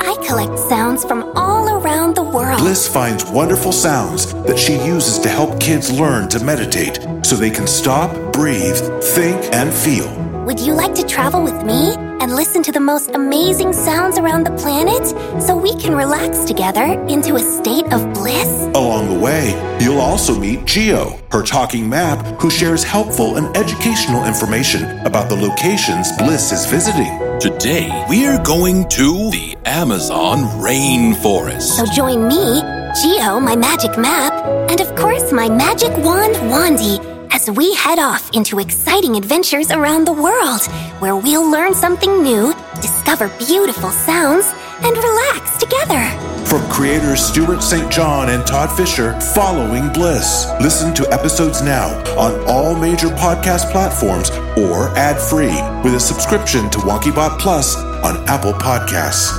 I 0.00 0.16
collect 0.26 0.58
sounds 0.58 1.04
from 1.04 1.30
all 1.36 1.68
around 1.68 2.16
the 2.16 2.22
world. 2.22 2.58
Bliss 2.58 2.88
finds 2.88 3.24
wonderful 3.24 3.72
sounds 3.72 4.32
that 4.44 4.58
she 4.58 4.74
uses 4.84 5.18
to 5.20 5.28
help 5.28 5.60
kids 5.60 5.92
learn 5.92 6.28
to 6.30 6.42
meditate 6.44 6.98
so 7.22 7.36
they 7.36 7.50
can 7.50 7.66
stop, 7.66 8.10
breathe, 8.32 8.78
think, 9.02 9.42
and 9.52 9.72
feel. 9.72 10.21
Would 10.42 10.58
you 10.58 10.74
like 10.74 10.92
to 10.96 11.06
travel 11.06 11.44
with 11.44 11.62
me 11.62 11.94
and 11.94 12.34
listen 12.34 12.64
to 12.64 12.72
the 12.72 12.80
most 12.80 13.12
amazing 13.14 13.72
sounds 13.72 14.18
around 14.18 14.42
the 14.42 14.50
planet 14.56 15.06
so 15.40 15.56
we 15.56 15.76
can 15.76 15.94
relax 15.94 16.42
together 16.42 16.82
into 17.06 17.36
a 17.36 17.38
state 17.38 17.84
of 17.92 18.12
bliss? 18.12 18.48
Along 18.74 19.08
the 19.08 19.20
way, 19.20 19.50
you'll 19.80 20.00
also 20.00 20.36
meet 20.36 20.64
Geo, 20.64 21.16
her 21.30 21.44
talking 21.44 21.88
map, 21.88 22.26
who 22.40 22.50
shares 22.50 22.82
helpful 22.82 23.36
and 23.36 23.56
educational 23.56 24.24
information 24.24 24.82
about 25.06 25.28
the 25.28 25.36
locations 25.36 26.10
Bliss 26.18 26.50
is 26.50 26.66
visiting. 26.66 27.20
Today, 27.38 28.04
we're 28.08 28.42
going 28.42 28.88
to 28.88 29.30
the 29.30 29.56
Amazon 29.64 30.38
rainforest. 30.60 31.76
So 31.76 31.86
join 31.86 32.26
me, 32.26 32.60
Geo, 33.00 33.38
my 33.38 33.54
magic 33.54 33.96
map, 33.96 34.32
and 34.68 34.80
of 34.80 34.92
course 34.96 35.30
my 35.32 35.48
magic 35.48 35.96
wand, 35.98 36.34
Wandy, 36.50 37.11
as 37.32 37.50
we 37.50 37.74
head 37.74 37.98
off 37.98 38.30
into 38.34 38.60
exciting 38.60 39.16
adventures 39.16 39.70
around 39.70 40.06
the 40.06 40.12
world, 40.12 40.62
where 41.00 41.16
we'll 41.16 41.50
learn 41.50 41.74
something 41.74 42.22
new, 42.22 42.52
discover 42.80 43.28
beautiful 43.38 43.90
sounds, 43.90 44.52
and 44.84 44.96
relax 44.96 45.56
together. 45.58 46.02
From 46.44 46.68
creators 46.70 47.24
Stewart 47.24 47.62
St. 47.62 47.90
John 47.90 48.28
and 48.28 48.46
Todd 48.46 48.70
Fisher, 48.76 49.18
following 49.34 49.90
Bliss. 49.92 50.50
Listen 50.60 50.92
to 50.94 51.10
episodes 51.10 51.62
now 51.62 51.88
on 52.18 52.38
all 52.48 52.74
major 52.74 53.08
podcast 53.08 53.70
platforms 53.72 54.30
or 54.58 54.88
ad 54.98 55.18
free 55.18 55.56
with 55.82 55.94
a 55.94 56.00
subscription 56.00 56.68
to 56.70 56.78
WonkyBot 56.78 57.38
Plus 57.38 57.76
on 57.76 58.28
Apple 58.28 58.52
Podcasts. 58.52 59.38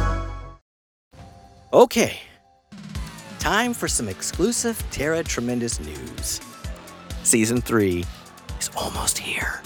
Okay, 1.72 2.20
time 3.40 3.74
for 3.74 3.88
some 3.88 4.08
exclusive 4.08 4.84
Tara 4.92 5.24
Tremendous 5.24 5.80
news. 5.80 6.40
Season 7.24 7.62
3 7.62 8.04
is 8.60 8.70
almost 8.76 9.18
here. 9.18 9.62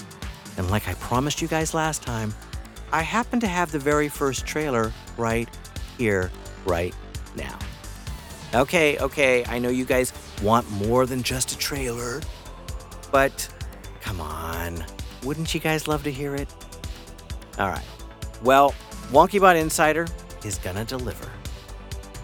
And 0.56 0.70
like 0.70 0.88
I 0.88 0.94
promised 0.94 1.42
you 1.42 1.48
guys 1.48 1.74
last 1.74 2.02
time, 2.02 2.32
I 2.92 3.02
happen 3.02 3.40
to 3.40 3.48
have 3.48 3.70
the 3.72 3.78
very 3.78 4.08
first 4.08 4.46
trailer 4.46 4.92
right 5.16 5.48
here, 5.98 6.30
right 6.64 6.94
now. 7.36 7.58
Okay, 8.54 8.96
okay, 8.98 9.44
I 9.46 9.58
know 9.58 9.68
you 9.68 9.84
guys 9.84 10.12
want 10.42 10.70
more 10.70 11.04
than 11.04 11.22
just 11.22 11.52
a 11.52 11.58
trailer, 11.58 12.22
but 13.12 13.48
come 14.00 14.20
on, 14.20 14.84
wouldn't 15.22 15.52
you 15.52 15.60
guys 15.60 15.86
love 15.86 16.02
to 16.04 16.12
hear 16.12 16.34
it? 16.34 16.48
All 17.58 17.68
right, 17.68 17.84
well, 18.42 18.74
WonkyBot 19.10 19.60
Insider 19.60 20.06
is 20.44 20.58
gonna 20.58 20.84
deliver 20.84 21.28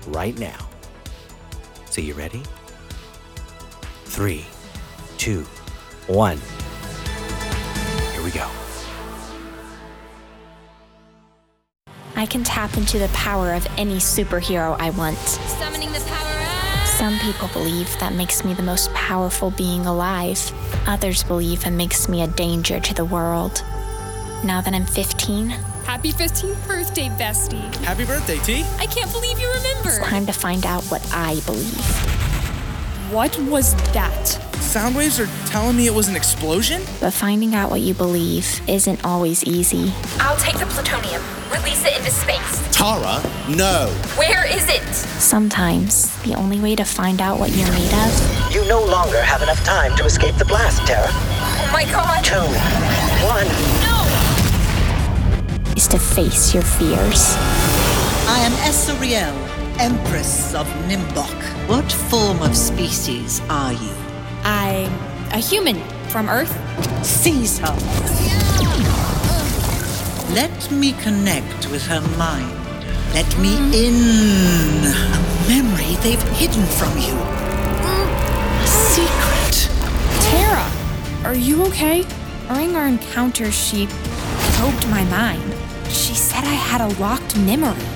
right 0.06 0.38
now. 0.38 0.68
So, 1.90 2.00
you 2.00 2.14
ready? 2.14 2.42
Three, 4.06 4.46
two, 5.18 5.42
one. 6.06 6.38
Here 8.12 8.22
we 8.22 8.30
go. 8.30 8.48
I 12.16 12.26
can 12.26 12.44
tap 12.44 12.76
into 12.76 12.98
the 12.98 13.08
power 13.08 13.52
of 13.52 13.66
any 13.76 13.96
superhero 13.96 14.76
I 14.78 14.90
want. 14.90 15.18
Summoning 15.18 15.92
the 15.92 16.00
power 16.00 16.18
up. 16.18 16.86
Some 16.86 17.18
people 17.18 17.48
believe 17.48 17.90
that 17.98 18.14
makes 18.14 18.44
me 18.44 18.54
the 18.54 18.62
most 18.62 18.92
powerful 18.94 19.50
being 19.50 19.84
alive. 19.86 20.52
Others 20.86 21.24
believe 21.24 21.66
it 21.66 21.70
makes 21.70 22.08
me 22.08 22.22
a 22.22 22.26
danger 22.28 22.80
to 22.80 22.94
the 22.94 23.04
world. 23.04 23.64
Now 24.44 24.60
that 24.60 24.74
I'm 24.74 24.86
15, 24.86 25.50
Happy 25.84 26.12
15th 26.12 26.66
birthday, 26.66 27.08
bestie. 27.10 27.74
Happy 27.84 28.06
birthday, 28.06 28.38
T. 28.38 28.64
I 28.78 28.86
can't 28.86 29.12
believe 29.12 29.38
you 29.38 29.52
remember. 29.52 29.90
it's 29.90 29.98
time 29.98 30.24
to 30.26 30.32
find 30.32 30.64
out 30.64 30.82
what 30.84 31.06
I 31.12 31.40
believe. 31.44 31.84
What 33.12 33.38
was 33.40 33.74
that? 33.92 34.53
Sound 34.74 34.96
waves 34.96 35.20
are 35.20 35.28
telling 35.46 35.76
me 35.76 35.86
it 35.86 35.94
was 35.94 36.08
an 36.08 36.16
explosion? 36.16 36.82
But 36.98 37.12
finding 37.12 37.54
out 37.54 37.70
what 37.70 37.80
you 37.80 37.94
believe 37.94 38.60
isn't 38.68 39.04
always 39.04 39.44
easy. 39.44 39.92
I'll 40.18 40.36
take 40.36 40.58
the 40.58 40.66
plutonium, 40.66 41.22
release 41.52 41.84
it 41.84 41.96
into 41.96 42.10
space. 42.10 42.76
Tara, 42.76 43.22
no. 43.48 43.86
Where 44.16 44.44
is 44.44 44.68
it? 44.68 44.82
Sometimes, 44.92 46.10
the 46.24 46.34
only 46.34 46.58
way 46.58 46.74
to 46.74 46.82
find 46.82 47.20
out 47.20 47.38
what 47.38 47.52
you're 47.52 47.70
made 47.70 47.92
of 47.92 48.52
You 48.52 48.66
no 48.66 48.84
longer 48.84 49.22
have 49.22 49.42
enough 49.42 49.62
time 49.62 49.96
to 49.96 50.04
escape 50.06 50.34
the 50.38 50.44
blast, 50.44 50.84
Tara. 50.88 51.06
Oh 51.08 51.70
my 51.72 51.84
god. 51.84 52.24
Two, 52.24 52.34
one. 53.30 53.46
No! 53.86 55.74
Is 55.76 55.86
to 55.86 56.00
face 56.00 56.52
your 56.52 56.64
fears. 56.64 57.36
I 58.26 58.40
am 58.40 58.50
Essariel, 58.68 59.36
Empress 59.78 60.52
of 60.52 60.66
Nimbok. 60.88 61.68
What 61.68 61.92
form 61.92 62.42
of 62.42 62.56
species 62.56 63.40
are 63.48 63.72
you? 63.72 64.13
I. 64.44 64.90
A 65.32 65.38
human 65.38 65.80
from 66.08 66.28
Earth? 66.28 66.54
Seize 67.04 67.58
her. 67.58 67.74
Let 70.32 70.70
me 70.70 70.92
connect 70.92 71.68
with 71.70 71.86
her 71.86 72.00
mind. 72.16 72.52
Let 73.14 73.26
me 73.38 73.56
mm-hmm. 73.56 73.72
in. 73.72 73.94
A 74.94 75.48
memory 75.48 75.96
they've 76.02 76.22
hidden 76.34 76.64
from 76.66 76.96
you. 76.98 77.14
A 78.62 78.66
secret. 78.66 79.70
Tara, 80.30 80.70
are 81.24 81.36
you 81.36 81.64
okay? 81.64 82.04
During 82.48 82.76
our 82.76 82.86
encounter, 82.86 83.50
she 83.50 83.88
probed 84.56 84.88
my 84.88 85.04
mind. 85.04 85.54
She 85.88 86.14
said 86.14 86.44
I 86.44 86.54
had 86.54 86.80
a 86.80 86.88
locked 87.00 87.36
memory. 87.38 87.86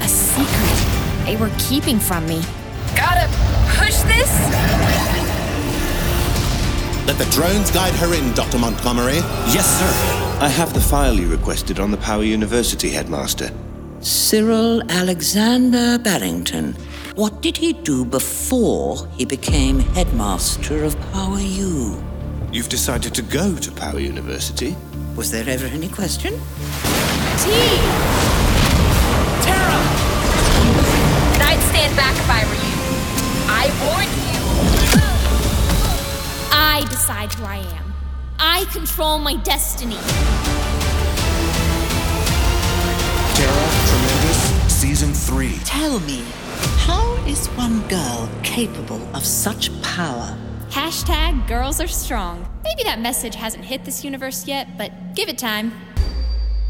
A 0.00 0.08
secret 0.08 0.92
they 1.24 1.36
were 1.36 1.50
keeping 1.58 1.98
from 1.98 2.26
me. 2.26 2.42
Gotta 2.96 3.28
push 3.78 4.00
this? 4.02 4.91
Let 7.12 7.26
the 7.26 7.30
drones 7.30 7.70
guide 7.70 7.92
her 7.96 8.14
in, 8.14 8.32
Dr. 8.32 8.58
Montgomery. 8.58 9.16
Yes, 9.52 9.66
sir. 9.78 10.38
I 10.42 10.48
have 10.48 10.72
the 10.72 10.80
file 10.80 11.14
you 11.14 11.28
requested 11.28 11.78
on 11.78 11.90
the 11.90 11.98
Power 11.98 12.22
University 12.22 12.88
headmaster. 12.88 13.50
Cyril 14.00 14.80
Alexander 14.90 15.98
Barrington. 15.98 16.74
What 17.14 17.42
did 17.42 17.58
he 17.58 17.74
do 17.74 18.06
before 18.06 19.06
he 19.08 19.26
became 19.26 19.80
headmaster 19.80 20.84
of 20.84 20.98
Power 21.12 21.38
U? 21.38 22.02
You've 22.50 22.70
decided 22.70 23.14
to 23.16 23.20
go 23.20 23.56
to 23.56 23.70
Power 23.72 24.00
University? 24.00 24.74
Was 25.14 25.30
there 25.30 25.46
ever 25.46 25.66
any 25.66 25.90
question? 25.90 26.32
T! 26.32 28.11
Decide 37.02 37.34
who 37.34 37.44
I 37.44 37.56
am. 37.56 37.92
I 38.38 38.64
control 38.66 39.18
my 39.18 39.34
destiny. 39.34 39.96
Tara 43.34 43.68
Tremendous 43.88 44.72
Season 44.72 45.12
3. 45.12 45.58
Tell 45.64 45.98
me, 45.98 46.22
how 46.86 47.14
is 47.26 47.48
one 47.56 47.80
girl 47.88 48.30
capable 48.44 49.02
of 49.16 49.26
such 49.26 49.72
power? 49.82 50.38
Hashtag 50.70 51.48
girls 51.48 51.80
are 51.80 51.88
strong. 51.88 52.48
Maybe 52.62 52.84
that 52.84 53.00
message 53.00 53.34
hasn't 53.34 53.64
hit 53.64 53.84
this 53.84 54.04
universe 54.04 54.46
yet, 54.46 54.78
but 54.78 55.16
give 55.16 55.28
it 55.28 55.38
time. 55.38 55.72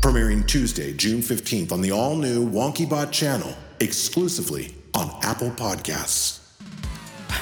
Premiering 0.00 0.48
Tuesday, 0.48 0.94
June 0.94 1.20
15th 1.20 1.72
on 1.72 1.82
the 1.82 1.92
all 1.92 2.16
new 2.16 2.48
WonkyBot 2.48 3.12
channel, 3.12 3.54
exclusively 3.80 4.74
on 4.94 5.14
Apple 5.20 5.50
Podcasts. 5.50 6.38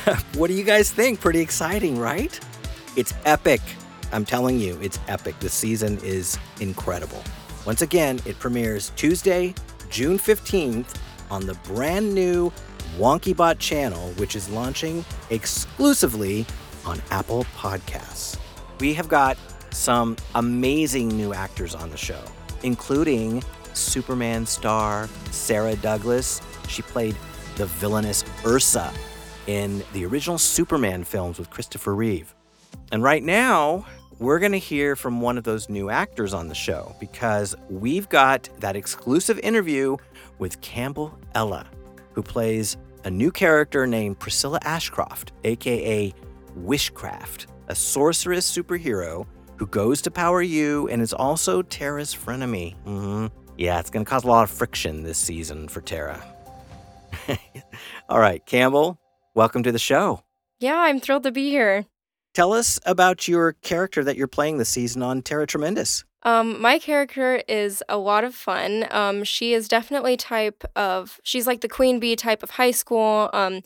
what 0.35 0.49
do 0.49 0.55
you 0.55 0.65
guys 0.65 0.91
think? 0.91 1.21
Pretty 1.21 1.41
exciting, 1.41 1.97
right? 1.97 2.41
It's 2.97 3.15
epic. 3.25 3.61
I'm 4.13 4.25
telling 4.25 4.59
you, 4.59 4.79
it's 4.83 4.99
epic. 5.07 5.39
The 5.39 5.49
season 5.49 5.99
is 6.03 6.39
incredible. 6.61 7.23
Once 7.65 7.83
again, 7.83 8.21
it 8.27 8.39
premieres 8.41 8.91
Tuesday, 8.97 9.55
June 9.91 10.19
15th 10.19 10.97
on 11.31 11.47
the 11.47 11.55
brand 11.65 12.13
new 12.13 12.53
WonkyBot 12.99 13.61
channel, 13.61 14.11
which 14.15 14.35
is 14.35 14.49
launching 14.49 15.05
exclusively 15.31 16.45
on 16.85 17.01
Apple 17.11 17.45
Podcasts. 17.57 18.37
We 18.81 18.93
have 18.95 19.09
got 19.09 19.37
some 19.71 20.17
amazing 20.35 21.09
new 21.09 21.33
actors 21.33 21.77
on 21.77 21.91
the 21.91 21.97
show, 21.97 22.23
including 22.65 23.45
Superman 23.73 24.47
star 24.47 25.09
Sarah 25.31 25.77
Douglas. 25.77 26.41
She 26.67 26.83
played 26.83 27.15
the 27.57 27.67
villainous 27.67 28.25
Ursa 28.45 28.93
in 29.47 29.85
the 29.93 30.05
original 30.07 30.39
Superman 30.39 31.05
films 31.05 31.39
with 31.39 31.51
Christopher 31.51 31.95
Reeve. 31.95 32.35
And 32.93 33.03
right 33.03 33.23
now, 33.23 33.87
we're 34.19 34.39
going 34.39 34.53
to 34.53 34.59
hear 34.59 34.97
from 34.97 35.21
one 35.21 35.39
of 35.39 35.45
those 35.45 35.69
new 35.69 35.89
actors 35.91 36.35
on 36.35 36.49
the 36.49 36.55
show 36.55 36.95
because 37.01 37.55
we've 37.69 38.09
got 38.09 38.49
that 38.59 38.77
exclusive 38.77 39.39
interview 39.41 39.97
with 40.39 40.61
Campbell 40.61 41.19
Ella, 41.35 41.67
who 42.13 42.23
plays 42.23 42.77
a 43.05 43.11
new 43.11 43.31
character 43.31 43.87
named 43.87 44.19
Priscilla 44.19 44.59
Ashcroft, 44.63 45.33
aka 45.45 46.13
Wishcraft, 46.59 47.47
a 47.69 47.75
sorceress 47.75 48.51
superhero 48.51 49.27
who 49.57 49.67
goes 49.67 50.03
to 50.03 50.11
Power 50.11 50.43
U 50.43 50.89
and 50.89 51.01
is 51.01 51.13
also 51.13 51.63
Tara's 51.63 52.15
frenemy. 52.15 52.75
hmm 52.85 53.27
Yeah, 53.57 53.79
it's 53.79 53.91
going 53.91 54.05
to 54.05 54.11
cause 54.11 54.25
a 54.25 54.29
lot 54.29 54.43
of 54.43 54.51
friction 54.51 55.03
this 55.03 55.19
season 55.19 55.69
for 55.69 55.81
Tara. 55.81 56.23
All 58.09 58.19
right, 58.19 58.45
Campbell, 58.47 58.99
welcome 59.35 59.63
to 59.63 59.73
the 59.73 59.79
show. 59.79 60.23
Yeah, 60.59 60.77
I'm 60.77 61.01
thrilled 61.01 61.23
to 61.25 61.33
be 61.33 61.51
here. 61.51 61.87
Tell 62.41 62.55
us 62.55 62.81
about 62.87 63.29
your 63.29 63.53
character 63.53 64.03
that 64.03 64.17
you're 64.17 64.27
playing 64.27 64.57
this 64.57 64.71
season 64.71 65.03
on 65.03 65.21
Tara 65.21 65.47
Tremendous. 65.47 66.05
Um, 66.23 66.59
my 66.59 66.79
character 66.79 67.43
is 67.47 67.83
a 67.87 67.99
lot 67.99 68.25
of 68.25 68.35
fun. 68.35 68.87
Um, 68.91 69.25
she 69.25 69.53
is 69.53 69.69
definitely 69.69 70.17
type 70.17 70.65
of 70.75 71.21
she's 71.23 71.47
like 71.47 71.61
the 71.61 71.69
queen 71.69 72.01
bee 72.01 72.17
type 72.17 72.43
of 72.43 72.53
high 72.53 72.71
school. 72.71 73.29
Um, 73.35 73.61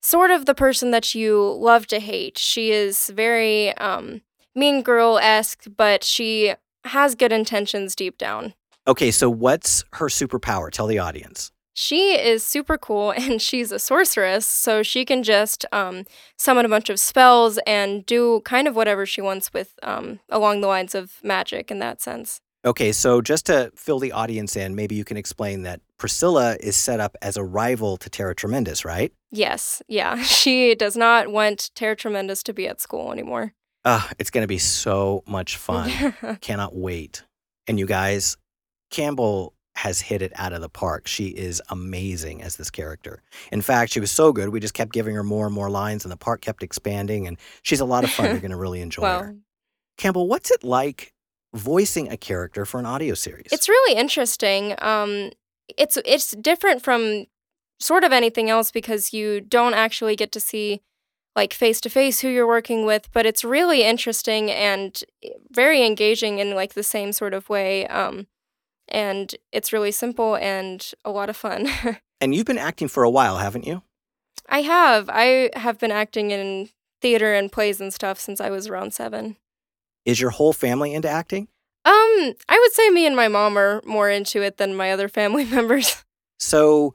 sort 0.00 0.30
of 0.30 0.46
the 0.46 0.54
person 0.54 0.92
that 0.92 1.16
you 1.16 1.42
love 1.54 1.88
to 1.88 1.98
hate. 1.98 2.38
She 2.38 2.70
is 2.70 3.10
very 3.12 3.76
um 3.78 4.20
mean 4.54 4.82
girl 4.82 5.18
esque, 5.18 5.64
but 5.76 6.04
she 6.04 6.54
has 6.84 7.16
good 7.16 7.32
intentions 7.32 7.96
deep 7.96 8.16
down. 8.16 8.54
Okay, 8.86 9.10
so 9.10 9.28
what's 9.28 9.82
her 9.94 10.06
superpower? 10.06 10.70
Tell 10.70 10.86
the 10.86 11.00
audience. 11.00 11.50
She 11.74 12.12
is 12.12 12.46
super 12.46 12.78
cool 12.78 13.10
and 13.16 13.42
she's 13.42 13.70
a 13.70 13.78
sorceress, 13.78 14.46
so 14.46 14.82
she 14.82 15.04
can 15.04 15.22
just 15.22 15.66
um, 15.72 16.04
summon 16.38 16.64
a 16.64 16.68
bunch 16.68 16.88
of 16.88 16.98
spells 16.98 17.58
and 17.66 18.06
do 18.06 18.40
kind 18.44 18.66
of 18.66 18.76
whatever 18.76 19.04
she 19.04 19.20
wants 19.20 19.52
with 19.52 19.78
um, 19.82 20.20
along 20.30 20.60
the 20.60 20.68
lines 20.68 20.94
of 20.94 21.20
magic 21.22 21.70
in 21.70 21.80
that 21.80 22.00
sense. 22.00 22.40
Okay, 22.64 22.92
so 22.92 23.20
just 23.20 23.44
to 23.46 23.70
fill 23.76 23.98
the 23.98 24.12
audience 24.12 24.56
in, 24.56 24.74
maybe 24.74 24.94
you 24.94 25.04
can 25.04 25.18
explain 25.18 25.64
that 25.64 25.82
Priscilla 25.98 26.56
is 26.60 26.76
set 26.76 26.98
up 26.98 27.14
as 27.20 27.36
a 27.36 27.44
rival 27.44 27.98
to 27.98 28.08
Tara 28.08 28.34
Tremendous, 28.34 28.86
right? 28.86 29.12
Yes, 29.30 29.82
yeah. 29.86 30.22
She 30.22 30.74
does 30.74 30.96
not 30.96 31.28
want 31.28 31.70
Tara 31.74 31.94
Tremendous 31.94 32.42
to 32.44 32.54
be 32.54 32.66
at 32.66 32.80
school 32.80 33.12
anymore. 33.12 33.52
Ah, 33.84 34.10
it's 34.18 34.30
going 34.30 34.42
to 34.42 34.48
be 34.48 34.58
so 34.58 35.22
much 35.26 35.58
fun. 35.58 36.14
Cannot 36.40 36.74
wait. 36.74 37.22
And 37.66 37.78
you 37.78 37.84
guys, 37.84 38.38
Campbell 38.90 39.53
has 39.76 40.00
hit 40.00 40.22
it 40.22 40.32
out 40.36 40.52
of 40.52 40.60
the 40.60 40.68
park. 40.68 41.06
She 41.06 41.28
is 41.28 41.60
amazing 41.68 42.42
as 42.42 42.56
this 42.56 42.70
character. 42.70 43.22
In 43.50 43.60
fact, 43.60 43.92
she 43.92 44.00
was 44.00 44.10
so 44.10 44.32
good, 44.32 44.50
we 44.50 44.60
just 44.60 44.74
kept 44.74 44.92
giving 44.92 45.14
her 45.14 45.24
more 45.24 45.46
and 45.46 45.54
more 45.54 45.70
lines, 45.70 46.04
and 46.04 46.12
the 46.12 46.16
park 46.16 46.40
kept 46.40 46.62
expanding. 46.62 47.26
And 47.26 47.36
she's 47.62 47.80
a 47.80 47.84
lot 47.84 48.04
of 48.04 48.10
fun. 48.10 48.26
You're 48.26 48.38
going 48.38 48.50
to 48.50 48.56
really 48.56 48.80
enjoy 48.82 49.02
her. 49.02 49.36
Campbell, 49.96 50.28
what's 50.28 50.50
it 50.50 50.64
like 50.64 51.12
voicing 51.54 52.10
a 52.10 52.16
character 52.16 52.64
for 52.64 52.78
an 52.78 52.86
audio 52.86 53.14
series? 53.14 53.48
It's 53.52 53.68
really 53.68 53.96
interesting. 53.96 54.74
Um, 54.80 55.30
it's 55.76 55.98
it's 56.04 56.32
different 56.32 56.82
from 56.82 57.26
sort 57.80 58.04
of 58.04 58.12
anything 58.12 58.50
else 58.50 58.70
because 58.70 59.12
you 59.12 59.40
don't 59.40 59.74
actually 59.74 60.16
get 60.16 60.32
to 60.32 60.40
see 60.40 60.82
like 61.36 61.52
face 61.52 61.80
to 61.80 61.90
face 61.90 62.20
who 62.20 62.28
you're 62.28 62.46
working 62.46 62.86
with, 62.86 63.08
but 63.12 63.26
it's 63.26 63.44
really 63.44 63.82
interesting 63.82 64.50
and 64.50 65.02
very 65.50 65.84
engaging 65.84 66.38
in 66.38 66.54
like 66.54 66.74
the 66.74 66.82
same 66.82 67.12
sort 67.12 67.34
of 67.34 67.48
way. 67.48 67.86
Um, 67.88 68.28
and 68.88 69.34
it's 69.52 69.72
really 69.72 69.92
simple 69.92 70.36
and 70.36 70.92
a 71.04 71.10
lot 71.10 71.30
of 71.30 71.36
fun. 71.36 71.68
and 72.20 72.34
you've 72.34 72.46
been 72.46 72.58
acting 72.58 72.88
for 72.88 73.02
a 73.02 73.10
while, 73.10 73.38
haven't 73.38 73.66
you? 73.66 73.82
I 74.48 74.62
have 74.62 75.08
I 75.10 75.50
have 75.54 75.78
been 75.78 75.92
acting 75.92 76.30
in 76.30 76.68
theater 77.00 77.34
and 77.34 77.50
plays 77.50 77.80
and 77.80 77.92
stuff 77.92 78.18
since 78.18 78.40
I 78.40 78.50
was 78.50 78.68
around 78.68 78.92
seven. 78.92 79.36
Is 80.04 80.20
your 80.20 80.30
whole 80.30 80.52
family 80.52 80.92
into 80.92 81.08
acting? 81.08 81.48
Um, 81.86 82.34
I 82.48 82.58
would 82.58 82.72
say 82.72 82.88
me 82.90 83.06
and 83.06 83.14
my 83.14 83.28
mom 83.28 83.58
are 83.58 83.82
more 83.84 84.08
into 84.08 84.42
it 84.42 84.56
than 84.56 84.74
my 84.74 84.90
other 84.90 85.08
family 85.20 85.44
members. 85.44 86.04
So, 86.38 86.94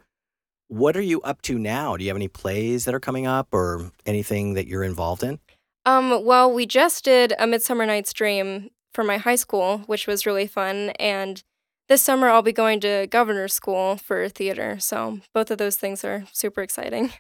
what 0.68 0.96
are 0.96 1.02
you 1.02 1.22
up 1.22 1.42
to 1.44 1.58
now? 1.58 1.98
Do 1.98 2.04
you 2.04 2.10
have 2.10 2.18
any 2.18 2.28
plays 2.28 2.86
that 2.86 2.94
are 2.94 3.00
coming 3.00 3.26
up 3.26 3.48
or 3.52 3.92
anything 4.06 4.54
that 4.54 4.68
you're 4.68 4.84
involved 4.84 5.24
in? 5.24 5.40
Um, 5.86 6.24
well, 6.24 6.52
we 6.52 6.66
just 6.66 7.04
did 7.04 7.34
a 7.40 7.48
Midsummer 7.48 7.86
Night's 7.86 8.14
Dream 8.14 8.70
for 8.94 9.04
my 9.04 9.18
high 9.18 9.36
school, 9.36 9.80
which 9.88 10.08
was 10.08 10.26
really 10.26 10.46
fun. 10.46 10.92
And 11.00 11.44
this 11.90 12.02
summer, 12.02 12.30
I'll 12.30 12.42
be 12.42 12.54
going 12.54 12.80
to 12.82 13.08
governor's 13.10 13.54
school 13.54 13.98
for 13.98 14.30
theater. 14.30 14.80
So 14.80 15.20
both 15.34 15.52
of 15.52 15.58
those 15.58 15.76
things 15.76 16.06
are 16.06 16.26
super 16.32 16.62
exciting. 16.62 17.12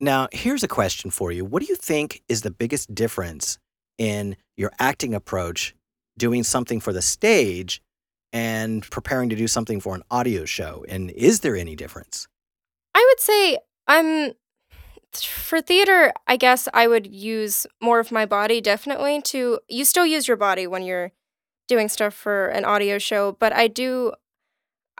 Now, 0.00 0.28
here's 0.30 0.62
a 0.62 0.68
question 0.68 1.10
for 1.10 1.32
you. 1.32 1.44
What 1.44 1.60
do 1.62 1.68
you 1.68 1.74
think 1.74 2.22
is 2.28 2.42
the 2.42 2.50
biggest 2.50 2.94
difference 2.94 3.58
in 3.96 4.36
your 4.56 4.70
acting 4.78 5.14
approach 5.14 5.74
doing 6.16 6.44
something 6.44 6.78
for 6.78 6.92
the 6.92 7.02
stage 7.02 7.82
and 8.32 8.88
preparing 8.90 9.28
to 9.30 9.36
do 9.36 9.48
something 9.48 9.80
for 9.80 9.94
an 9.94 10.02
audio 10.10 10.44
show? 10.44 10.84
And 10.88 11.10
is 11.10 11.40
there 11.40 11.56
any 11.56 11.74
difference? 11.74 12.28
I 12.94 13.04
would 13.10 13.20
say 13.20 13.58
I'm 13.88 14.34
for 15.14 15.60
theater, 15.60 16.12
I 16.26 16.36
guess 16.36 16.68
I 16.74 16.86
would 16.86 17.06
use 17.06 17.66
more 17.80 17.98
of 17.98 18.12
my 18.12 18.26
body 18.26 18.60
definitely 18.60 19.22
to 19.22 19.58
you 19.68 19.84
still 19.84 20.04
use 20.06 20.28
your 20.28 20.36
body 20.36 20.66
when 20.66 20.82
you're 20.82 21.12
doing 21.68 21.88
stuff 21.88 22.14
for 22.14 22.48
an 22.48 22.64
audio 22.64 22.98
show, 22.98 23.32
but 23.38 23.52
I 23.52 23.68
do 23.68 24.12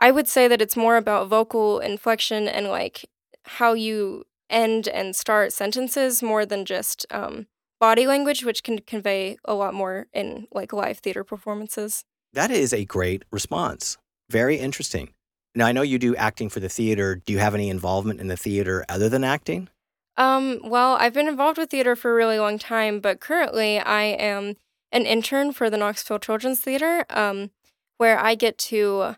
I 0.01 0.11
would 0.11 0.29
say 0.29 0.47
that 0.47 0.61
it's 0.61 0.77
more 0.77 0.95
about 0.95 1.27
vocal 1.27 1.79
inflection 1.79 2.47
and 2.47 2.67
like 2.67 3.09
how 3.43 3.73
you 3.73 4.23
end 4.49 4.87
and 4.87 5.15
start 5.15 5.51
sentences 5.51 6.23
more 6.23 6.45
than 6.45 6.63
just 6.65 7.05
um 7.11 7.47
body 7.79 8.07
language, 8.07 8.43
which 8.43 8.63
can 8.63 8.79
convey 8.79 9.37
a 9.45 9.53
lot 9.53 9.73
more 9.73 10.07
in 10.13 10.47
like 10.51 10.71
live 10.73 10.99
theater 10.99 11.23
performances. 11.23 12.05
That 12.33 12.51
is 12.51 12.73
a 12.73 12.85
great 12.85 13.23
response. 13.31 13.97
Very 14.29 14.57
interesting. 14.57 15.13
Now, 15.55 15.65
I 15.65 15.71
know 15.71 15.81
you 15.81 15.97
do 15.97 16.15
acting 16.15 16.49
for 16.49 16.59
the 16.59 16.69
theater. 16.69 17.15
Do 17.15 17.33
you 17.33 17.39
have 17.39 17.55
any 17.55 17.69
involvement 17.69 18.21
in 18.21 18.27
the 18.27 18.37
theater 18.37 18.85
other 18.87 19.09
than 19.09 19.23
acting? 19.23 19.69
Um, 20.15 20.59
well, 20.63 20.95
I've 20.99 21.13
been 21.13 21.27
involved 21.27 21.57
with 21.57 21.71
theater 21.71 21.95
for 21.95 22.11
a 22.11 22.13
really 22.13 22.37
long 22.37 22.59
time, 22.59 22.99
but 22.99 23.19
currently 23.19 23.79
I 23.79 24.03
am 24.03 24.57
an 24.91 25.05
intern 25.05 25.51
for 25.51 25.69
the 25.69 25.77
Knoxville 25.77 26.19
Children's 26.19 26.59
Theater, 26.59 27.05
um, 27.09 27.51
where 27.97 28.19
I 28.19 28.35
get 28.35 28.57
to 28.57 29.15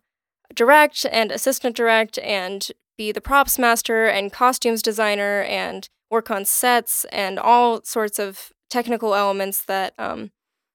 direct 0.53 1.05
and 1.12 1.31
assistant 1.31 1.75
direct 1.75 2.17
and 2.19 2.67
be 2.97 3.12
the 3.12 3.21
props 3.21 3.57
master 3.57 4.05
and 4.05 4.34
costumes 4.34 4.81
designer 4.81 5.41
and 5.43 5.88
work 6.10 6.29
on 6.29 6.45
sets 6.45 7.05
and 7.05 7.39
all 7.39 7.81
sorts 7.84 8.19
of 8.19 8.51
technical 8.69 9.15
elements 9.15 9.63
that 9.65 9.93
um, 9.97 10.31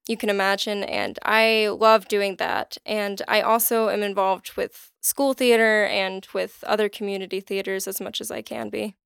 you 0.09 0.17
can 0.17 0.31
imagine. 0.31 0.83
And 0.83 1.19
I 1.25 1.69
love 1.69 2.09
doing 2.09 2.37
that. 2.37 2.79
And 2.87 3.23
I 3.29 3.43
also 3.43 3.91
am 3.91 4.03
involved 4.03 4.57
with 4.57 4.91
school 5.03 5.35
theater 5.35 5.85
and 5.85 6.27
with 6.33 6.65
other 6.67 6.89
community 6.89 7.41
theaters 7.41 7.87
as 7.87 8.01
much 8.01 8.21
as 8.21 8.31
I 8.31 8.43
can 8.43 8.71
be. 8.71 8.97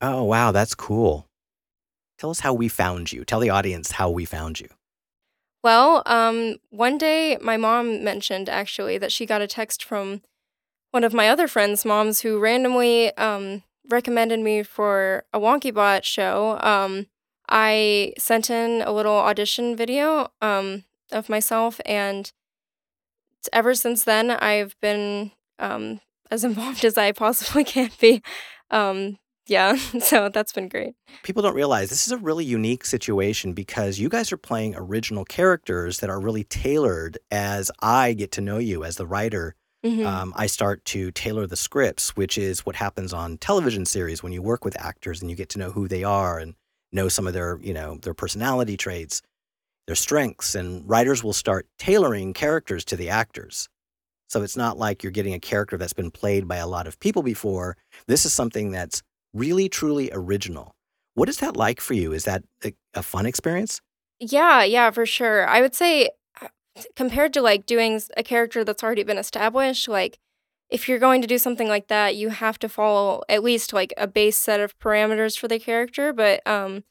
Oh, 0.00 0.24
wow, 0.24 0.52
that's 0.52 0.74
cool. 0.74 1.28
Tell 2.18 2.30
us 2.30 2.40
how 2.40 2.52
we 2.52 2.68
found 2.68 3.12
you. 3.12 3.24
Tell 3.24 3.40
the 3.40 3.50
audience 3.50 3.92
how 3.92 4.10
we 4.10 4.24
found 4.24 4.60
you. 4.60 4.68
Well, 5.66 6.04
um, 6.06 6.58
one 6.70 6.96
day 6.96 7.38
my 7.40 7.56
mom 7.56 8.04
mentioned 8.04 8.48
actually 8.48 8.98
that 8.98 9.10
she 9.10 9.26
got 9.26 9.42
a 9.42 9.48
text 9.48 9.82
from 9.82 10.22
one 10.92 11.02
of 11.02 11.12
my 11.12 11.28
other 11.28 11.48
friends' 11.48 11.84
moms 11.84 12.20
who 12.20 12.38
randomly 12.38 13.12
um, 13.16 13.64
recommended 13.90 14.38
me 14.38 14.62
for 14.62 15.24
a 15.34 15.40
WonkyBot 15.40 16.04
show. 16.04 16.60
Um, 16.60 17.08
I 17.48 18.12
sent 18.16 18.48
in 18.48 18.80
a 18.82 18.92
little 18.92 19.16
audition 19.16 19.74
video 19.74 20.30
um, 20.40 20.84
of 21.10 21.28
myself, 21.28 21.80
and 21.84 22.30
ever 23.52 23.74
since 23.74 24.04
then, 24.04 24.30
I've 24.30 24.76
been 24.80 25.32
um, 25.58 25.98
as 26.30 26.44
involved 26.50 26.84
as 26.84 26.96
I 26.96 27.10
possibly 27.10 27.64
can 27.64 27.90
be. 28.00 28.22
Um, 28.70 29.18
yeah, 29.46 29.76
so 30.00 30.28
that's 30.28 30.52
been 30.52 30.68
great. 30.68 30.94
People 31.22 31.42
don't 31.42 31.54
realize 31.54 31.88
this 31.90 32.06
is 32.06 32.12
a 32.12 32.18
really 32.18 32.44
unique 32.44 32.84
situation 32.84 33.52
because 33.52 33.98
you 33.98 34.08
guys 34.08 34.32
are 34.32 34.36
playing 34.36 34.74
original 34.76 35.24
characters 35.24 35.98
that 35.98 36.10
are 36.10 36.20
really 36.20 36.44
tailored 36.44 37.18
as 37.30 37.70
I 37.80 38.12
get 38.12 38.32
to 38.32 38.40
know 38.40 38.58
you 38.58 38.84
as 38.84 38.96
the 38.96 39.06
writer. 39.06 39.54
Mhm. 39.84 40.06
Um, 40.06 40.32
I 40.36 40.46
start 40.46 40.84
to 40.86 41.10
tailor 41.12 41.46
the 41.46 41.56
scripts, 41.56 42.16
which 42.16 42.38
is 42.38 42.64
what 42.66 42.76
happens 42.76 43.12
on 43.12 43.38
television 43.38 43.84
series 43.86 44.22
when 44.22 44.32
you 44.32 44.42
work 44.42 44.64
with 44.64 44.80
actors 44.80 45.20
and 45.20 45.30
you 45.30 45.36
get 45.36 45.48
to 45.50 45.58
know 45.58 45.70
who 45.70 45.88
they 45.88 46.04
are 46.04 46.38
and 46.38 46.54
know 46.92 47.08
some 47.08 47.26
of 47.26 47.34
their, 47.34 47.58
you 47.60 47.74
know, 47.74 47.96
their 48.02 48.14
personality 48.14 48.76
traits, 48.76 49.22
their 49.86 49.96
strengths, 49.96 50.54
and 50.54 50.88
writers 50.88 51.22
will 51.24 51.32
start 51.32 51.66
tailoring 51.78 52.32
characters 52.34 52.84
to 52.86 52.96
the 52.96 53.08
actors. 53.10 53.68
So 54.28 54.42
it's 54.42 54.56
not 54.56 54.78
like 54.78 55.02
you're 55.02 55.12
getting 55.12 55.34
a 55.34 55.40
character 55.40 55.76
that's 55.76 55.92
been 55.92 56.10
played 56.10 56.48
by 56.48 56.56
a 56.56 56.66
lot 56.66 56.86
of 56.86 56.98
people 57.00 57.22
before. 57.22 57.76
This 58.08 58.24
is 58.26 58.32
something 58.32 58.70
that's 58.72 59.02
really, 59.36 59.68
truly 59.68 60.10
original. 60.12 60.74
What 61.14 61.28
is 61.28 61.38
that 61.38 61.56
like 61.56 61.80
for 61.80 61.94
you? 61.94 62.12
Is 62.12 62.24
that 62.24 62.44
a, 62.64 62.72
a 62.94 63.02
fun 63.02 63.26
experience? 63.26 63.80
Yeah, 64.18 64.64
yeah, 64.64 64.90
for 64.90 65.06
sure. 65.06 65.46
I 65.46 65.60
would 65.60 65.74
say 65.74 66.10
uh, 66.40 66.48
compared 66.94 67.32
to 67.34 67.42
like 67.42 67.66
doing 67.66 68.00
a 68.16 68.22
character 68.22 68.64
that's 68.64 68.82
already 68.82 69.02
been 69.02 69.18
established, 69.18 69.88
like 69.88 70.18
if 70.68 70.88
you're 70.88 70.98
going 70.98 71.22
to 71.22 71.28
do 71.28 71.38
something 71.38 71.68
like 71.68 71.88
that, 71.88 72.16
you 72.16 72.30
have 72.30 72.58
to 72.58 72.68
follow 72.68 73.22
at 73.28 73.42
least 73.42 73.72
like 73.72 73.94
a 73.96 74.06
base 74.06 74.38
set 74.38 74.60
of 74.60 74.78
parameters 74.78 75.38
for 75.38 75.48
the 75.48 75.58
character, 75.58 76.12
but 76.12 76.46
um 76.46 76.84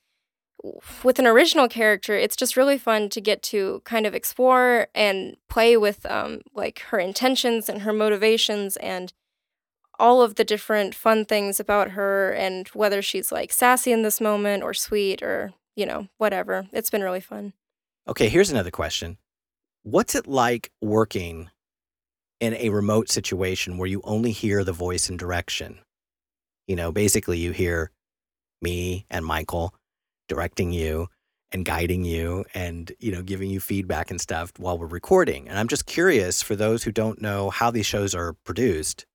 with 1.04 1.20
an 1.20 1.28
original 1.28 1.68
character, 1.68 2.16
it's 2.16 2.36
just 2.36 2.58
really 2.58 2.78
fun 2.78 3.10
to 3.10 3.22
get 3.22 3.44
to 3.44 3.82
kind 3.86 4.08
of 4.08 4.16
explore 4.16 4.88
and 4.96 5.36
play 5.50 5.78
with 5.78 6.06
um 6.06 6.42
like 6.54 6.80
her 6.90 7.00
intentions 7.00 7.70
and 7.70 7.82
her 7.82 7.94
motivations 7.94 8.78
and 8.78 9.14
all 10.00 10.22
of 10.22 10.36
the 10.36 10.44
different 10.44 10.96
fun 10.96 11.26
things 11.26 11.60
about 11.60 11.92
her 11.92 12.32
and 12.32 12.68
whether 12.70 13.02
she's 13.02 13.32
like 13.32 13.52
sassy 13.52 13.92
in 13.92 14.02
this 14.02 14.22
moment 14.22 14.64
or 14.64 14.74
sweet 14.74 15.22
or, 15.22 15.54
you 15.76 15.86
know, 15.86 16.08
whatever. 16.18 16.68
It's 16.72 16.90
been 16.90 17.04
really 17.04 17.22
fun. 17.22 17.54
Okay, 18.08 18.30
here's 18.30 18.52
another 18.52 18.72
question. 18.72 19.18
What's 19.84 20.16
it 20.16 20.28
like 20.28 20.72
working 20.82 21.50
in 22.40 22.54
a 22.56 22.70
remote 22.70 23.10
situation 23.10 23.78
where 23.78 23.88
you 23.88 24.02
only 24.04 24.32
hear 24.32 24.64
the 24.64 24.72
voice 24.72 25.10
and 25.10 25.18
direction? 25.18 25.80
You 26.68 26.76
know, 26.76 26.92
basically, 26.92 27.38
you 27.38 27.52
hear 27.52 27.92
me 28.62 29.06
and 29.10 29.26
Michael 29.26 29.74
directing 30.28 30.72
you 30.72 31.08
and 31.52 31.64
guiding 31.64 32.04
you 32.04 32.44
and, 32.54 32.92
you 33.00 33.12
know, 33.12 33.22
giving 33.22 33.50
you 33.50 33.60
feedback 33.60 34.10
and 34.10 34.20
stuff 34.20 34.52
while 34.58 34.78
we're 34.78 34.88
recording. 34.88 35.48
And 35.48 35.58
I'm 35.58 35.68
just 35.68 35.86
curious 35.86 36.42
for 36.42 36.56
those 36.56 36.84
who 36.84 36.92
don't 36.92 37.22
know 37.22 37.50
how 37.50 37.70
these 37.72 37.86
shows 37.86 38.16
are 38.16 38.34
produced, 38.44 39.06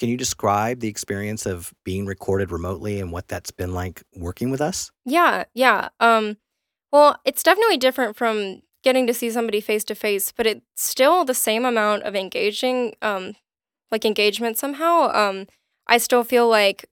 can 0.00 0.08
you 0.08 0.16
describe 0.16 0.80
the 0.80 0.88
experience 0.88 1.44
of 1.44 1.74
being 1.84 2.06
recorded 2.06 2.50
remotely 2.50 3.00
and 3.00 3.12
what 3.12 3.28
that's 3.28 3.50
been 3.50 3.74
like 3.74 4.02
working 4.16 4.50
with 4.50 4.62
us? 4.62 4.90
Yeah, 5.04 5.44
yeah. 5.54 5.90
Um 6.00 6.38
well, 6.90 7.20
it's 7.26 7.42
definitely 7.42 7.76
different 7.76 8.16
from 8.16 8.62
getting 8.82 9.06
to 9.06 9.14
see 9.14 9.30
somebody 9.30 9.60
face 9.60 9.84
to 9.84 9.94
face, 9.94 10.32
but 10.32 10.46
it's 10.46 10.64
still 10.74 11.24
the 11.24 11.34
same 11.34 11.66
amount 11.66 12.04
of 12.04 12.16
engaging 12.16 12.94
um 13.02 13.36
like 13.92 14.06
engagement 14.06 14.56
somehow. 14.56 15.10
Um 15.12 15.46
I 15.86 15.98
still 15.98 16.24
feel 16.24 16.48
like 16.48 16.88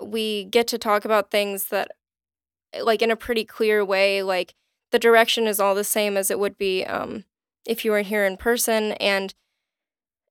we 0.00 0.44
get 0.44 0.68
to 0.68 0.78
talk 0.78 1.04
about 1.04 1.32
things 1.32 1.66
that 1.66 1.90
like 2.80 3.02
in 3.02 3.10
a 3.10 3.16
pretty 3.16 3.44
clear 3.44 3.84
way, 3.84 4.22
like 4.22 4.54
the 4.92 5.00
direction 5.00 5.48
is 5.48 5.58
all 5.58 5.74
the 5.74 5.82
same 5.82 6.16
as 6.16 6.30
it 6.30 6.38
would 6.38 6.56
be 6.56 6.84
um 6.84 7.24
if 7.66 7.84
you 7.84 7.90
were 7.90 8.02
here 8.02 8.24
in 8.24 8.36
person 8.36 8.92
and 8.92 9.34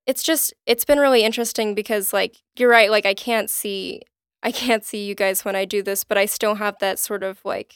it's 0.05 0.23
just 0.23 0.53
it's 0.65 0.85
been 0.85 0.99
really 0.99 1.23
interesting 1.23 1.73
because 1.75 2.11
like 2.13 2.37
you're 2.57 2.69
right 2.69 2.91
like 2.91 3.05
i 3.05 3.13
can't 3.13 3.49
see 3.49 4.01
i 4.41 4.51
can't 4.51 4.83
see 4.85 5.05
you 5.05 5.15
guys 5.15 5.45
when 5.45 5.55
i 5.55 5.65
do 5.65 5.81
this 5.81 6.03
but 6.03 6.17
i 6.17 6.25
still 6.25 6.55
have 6.55 6.77
that 6.79 6.99
sort 6.99 7.23
of 7.23 7.39
like 7.45 7.75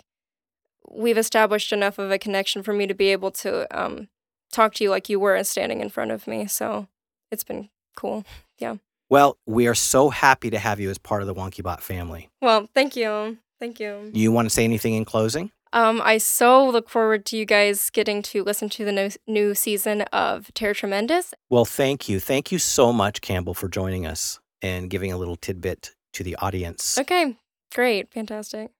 we've 0.91 1.17
established 1.17 1.71
enough 1.73 1.97
of 1.99 2.11
a 2.11 2.17
connection 2.19 2.63
for 2.63 2.73
me 2.73 2.87
to 2.87 2.93
be 2.93 3.07
able 3.07 3.31
to 3.31 3.65
um 3.77 4.07
talk 4.51 4.73
to 4.73 4.83
you 4.83 4.89
like 4.89 5.09
you 5.09 5.19
were 5.19 5.41
standing 5.43 5.81
in 5.81 5.89
front 5.89 6.11
of 6.11 6.27
me 6.27 6.47
so 6.47 6.87
it's 7.31 7.43
been 7.43 7.69
cool 7.95 8.23
yeah 8.57 8.75
Well, 9.09 9.37
we 9.45 9.67
are 9.67 9.75
so 9.75 10.09
happy 10.09 10.49
to 10.49 10.59
have 10.59 10.79
you 10.79 10.89
as 10.89 10.97
part 10.97 11.21
of 11.21 11.27
the 11.27 11.33
WonkyBot 11.35 11.81
family. 11.81 12.29
well 12.41 12.69
thank 12.73 12.95
you 12.95 13.37
thank 13.59 13.79
you 13.79 14.11
You 14.13 14.31
want 14.31 14.45
to 14.47 14.53
say 14.53 14.63
anything 14.63 14.93
in 14.93 15.03
closing? 15.05 15.51
Um, 15.73 16.01
I 16.03 16.17
so 16.17 16.67
look 16.67 16.89
forward 16.89 17.25
to 17.27 17.37
you 17.37 17.45
guys 17.45 17.89
getting 17.89 18.21
to 18.23 18.43
listen 18.43 18.69
to 18.69 18.85
the 18.85 18.91
no- 18.91 19.09
new 19.27 19.53
season 19.53 20.01
of 20.13 20.53
Tara 20.53 20.73
Tremendous. 20.73 21.33
Well, 21.49 21.65
thank 21.65 22.07
you. 22.09 22.19
Thank 22.19 22.51
you 22.51 22.59
so 22.59 22.93
much, 22.93 23.21
Campbell, 23.21 23.53
for 23.53 23.67
joining 23.67 24.05
us 24.05 24.39
and 24.61 24.89
giving 24.89 25.11
a 25.11 25.17
little 25.17 25.35
tidbit 25.35 25.91
to 26.13 26.23
the 26.23 26.35
audience. 26.37 26.97
Okay, 26.97 27.37
great, 27.73 28.11
fantastic. 28.11 28.71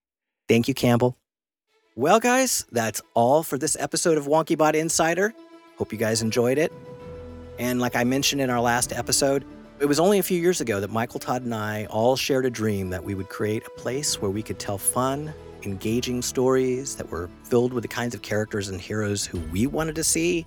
Thank 0.48 0.68
you, 0.68 0.74
Campbell. 0.74 1.18
Well, 1.96 2.20
guys, 2.20 2.66
that's 2.72 3.02
all 3.16 3.44
for 3.44 3.58
this 3.58 3.76
episode 3.80 4.18
of 4.18 4.28
WonkyBot 4.28 4.76
Insider. 4.76 5.34
Hope 5.78 5.92
you 5.92 5.98
guys 5.98 6.22
enjoyed 6.22 6.58
it. 6.58 6.72
And 7.60 7.80
like 7.80 7.96
I 7.96 8.04
mentioned 8.04 8.42
in 8.42 8.50
our 8.50 8.62
last 8.62 8.94
episode, 8.94 9.46
it 9.80 9.86
was 9.86 10.00
only 10.00 10.20
a 10.20 10.24
few 10.24 10.40
years 10.40 10.62
ago 10.62 10.80
that 10.80 10.92
Michael 10.92 11.20
Todd 11.20 11.44
and 11.44 11.54
I 11.54 11.86
all 11.86 12.16
shared 12.16 12.46
a 12.46 12.50
dream 12.50 12.90
that 12.92 13.04
we 13.04 13.16
would 13.16 13.30
create 13.30 13.64
a 13.66 13.70
place 13.72 14.22
where 14.22 14.32
we 14.32 14.42
could 14.42 14.60
tell 14.60 14.78
fun, 14.78 15.34
engaging 15.68 16.22
stories 16.22 16.96
that 16.96 17.10
were 17.12 17.30
filled 17.44 17.74
with 17.74 17.82
the 17.82 17.88
kinds 17.88 18.16
of 18.16 18.22
characters 18.22 18.70
and 18.70 18.80
heroes 18.80 19.26
who 19.26 19.40
we 19.52 19.68
wanted 19.68 19.96
to 19.96 20.04
see. 20.04 20.46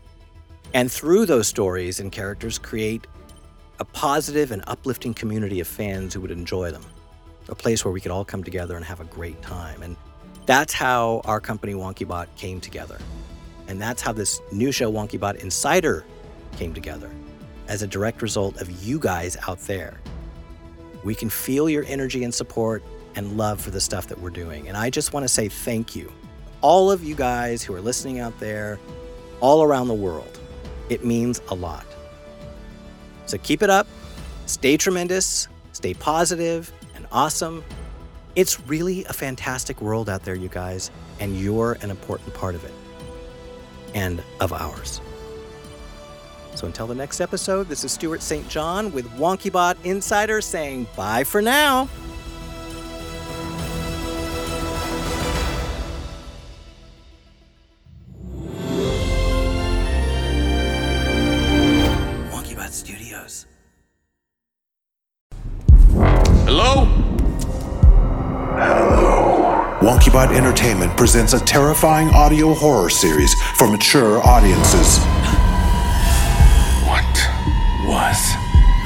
And 0.72 0.90
through 0.90 1.26
those 1.26 1.46
stories 1.46 2.00
and 2.00 2.10
characters, 2.10 2.58
create 2.58 3.06
a 3.78 3.84
positive 3.84 4.50
and 4.50 4.62
uplifting 4.66 5.14
community 5.14 5.60
of 5.60 5.68
fans 5.68 6.14
who 6.14 6.20
would 6.20 6.30
enjoy 6.30 6.70
them. 6.70 6.84
A 7.48 7.54
place 7.54 7.84
where 7.84 7.92
we 7.92 8.00
could 8.00 8.10
all 8.10 8.24
come 8.24 8.42
together 8.42 8.76
and 8.76 8.84
have 8.84 9.00
a 9.00 9.04
great 9.04 9.40
time. 9.42 9.82
And 9.82 9.96
that's 10.46 10.72
how 10.72 11.20
our 11.24 11.40
company 11.40 11.74
WonkyBot 11.74 12.26
came 12.36 12.60
together. 12.60 12.98
And 13.68 13.80
that's 13.80 14.02
how 14.02 14.12
this 14.12 14.40
new 14.52 14.72
show, 14.72 14.90
WonkyBot 14.90 15.36
Insider, 15.36 16.04
came 16.56 16.74
together 16.74 17.10
as 17.68 17.82
a 17.82 17.86
direct 17.86 18.22
result 18.22 18.60
of 18.60 18.70
you 18.82 18.98
guys 18.98 19.36
out 19.48 19.58
there. 19.60 20.00
We 21.04 21.14
can 21.14 21.30
feel 21.30 21.68
your 21.68 21.84
energy 21.84 22.24
and 22.24 22.34
support 22.34 22.82
and 23.16 23.36
love 23.36 23.60
for 23.60 23.70
the 23.70 23.80
stuff 23.80 24.06
that 24.08 24.20
we're 24.20 24.30
doing. 24.30 24.68
And 24.68 24.76
I 24.76 24.90
just 24.90 25.12
want 25.12 25.24
to 25.24 25.28
say 25.28 25.48
thank 25.48 25.96
you. 25.96 26.12
All 26.60 26.90
of 26.90 27.02
you 27.02 27.14
guys 27.14 27.62
who 27.62 27.74
are 27.74 27.80
listening 27.80 28.20
out 28.20 28.38
there, 28.38 28.78
all 29.40 29.62
around 29.62 29.88
the 29.88 29.94
world. 29.94 30.38
It 30.88 31.04
means 31.04 31.40
a 31.48 31.54
lot. 31.54 31.86
So 33.26 33.38
keep 33.38 33.62
it 33.62 33.70
up, 33.70 33.86
stay 34.46 34.76
tremendous, 34.76 35.48
stay 35.72 35.94
positive 35.94 36.72
and 36.94 37.06
awesome. 37.12 37.64
It's 38.36 38.60
really 38.66 39.04
a 39.04 39.12
fantastic 39.12 39.80
world 39.80 40.08
out 40.08 40.24
there, 40.24 40.34
you 40.34 40.48
guys, 40.48 40.90
and 41.20 41.38
you're 41.38 41.78
an 41.82 41.90
important 41.90 42.34
part 42.34 42.54
of 42.54 42.64
it 42.64 42.72
and 43.94 44.22
of 44.40 44.52
ours. 44.52 45.00
So 46.54 46.66
until 46.66 46.86
the 46.86 46.94
next 46.94 47.20
episode, 47.20 47.68
this 47.68 47.84
is 47.84 47.92
Stewart 47.92 48.22
St. 48.22 48.48
John 48.48 48.92
with 48.92 49.08
WonkyBot 49.12 49.76
Insider 49.84 50.40
saying 50.40 50.86
bye 50.96 51.24
for 51.24 51.40
now. 51.40 51.88
WonkyBot 70.00 70.34
Entertainment 70.34 70.96
presents 70.96 71.34
a 71.34 71.40
terrifying 71.44 72.08
audio 72.08 72.54
horror 72.54 72.88
series 72.88 73.34
for 73.34 73.68
mature 73.70 74.18
audiences. 74.26 74.96
What 76.88 77.04
was 77.84 78.16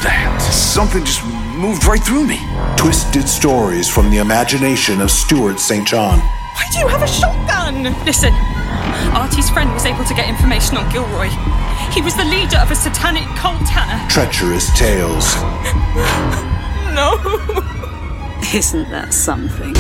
that? 0.02 0.38
Something 0.50 1.04
just 1.04 1.24
moved 1.54 1.84
right 1.84 2.02
through 2.02 2.26
me. 2.26 2.40
Twisted 2.76 3.28
stories 3.28 3.88
from 3.88 4.10
the 4.10 4.18
imagination 4.18 5.00
of 5.00 5.08
Stewart 5.08 5.60
St. 5.60 5.86
John. 5.86 6.18
Why 6.18 6.66
do 6.72 6.78
you 6.80 6.88
have 6.88 7.02
a 7.02 7.06
shotgun? 7.06 7.84
Listen, 8.04 8.34
Artie's 9.14 9.48
friend 9.50 9.72
was 9.72 9.86
able 9.86 10.04
to 10.04 10.14
get 10.14 10.28
information 10.28 10.76
on 10.76 10.90
Gilroy. 10.90 11.28
He 11.94 12.02
was 12.02 12.16
the 12.16 12.24
leader 12.24 12.58
of 12.58 12.72
a 12.72 12.74
satanic 12.74 13.28
cult, 13.38 13.62
Hannah. 13.68 14.02
Treacherous 14.10 14.76
tales. 14.76 15.30
No. 16.94 17.18
Isn't 18.54 18.88
that 18.90 19.12
something? 19.12 19.74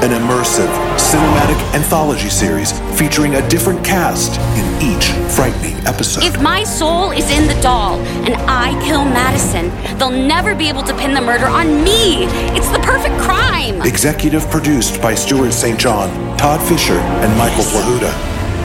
An 0.00 0.10
immersive, 0.10 0.68
cinematic 0.98 1.56
anthology 1.74 2.28
series 2.28 2.78
featuring 2.98 3.36
a 3.36 3.48
different 3.48 3.82
cast 3.82 4.38
in 4.58 4.66
each 4.82 5.06
frightening 5.34 5.74
episode. 5.86 6.24
If 6.24 6.40
my 6.42 6.64
soul 6.64 7.12
is 7.12 7.30
in 7.30 7.46
the 7.46 7.58
doll 7.62 7.98
and 8.26 8.34
I 8.46 8.78
kill 8.84 9.04
Madison, 9.06 9.70
they'll 9.98 10.10
never 10.10 10.54
be 10.54 10.68
able 10.68 10.82
to 10.82 10.94
pin 10.98 11.14
the 11.14 11.22
murder 11.22 11.46
on 11.46 11.82
me. 11.82 12.26
It's 12.54 12.68
the 12.68 12.80
perfect 12.80 13.16
crime. 13.22 13.80
Executive 13.80 14.44
produced 14.50 15.00
by 15.00 15.14
Stewart 15.14 15.54
St. 15.54 15.80
John, 15.80 16.10
Todd 16.36 16.60
Fisher, 16.68 16.98
and 16.98 17.38
Michael 17.38 17.64
Plahuta. 17.64 18.12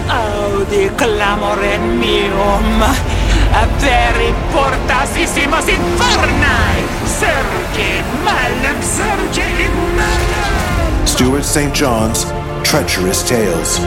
Audi 0.09 0.89
oh, 0.89 0.97
clamorem 0.97 1.97
meum, 1.97 2.33
oh 2.33 3.22
in. 11.01 11.07
Stewart 11.07 11.43
St. 11.43 11.73
John's 11.73 12.25
Treacherous 12.67 13.27
Tales. 13.27 13.79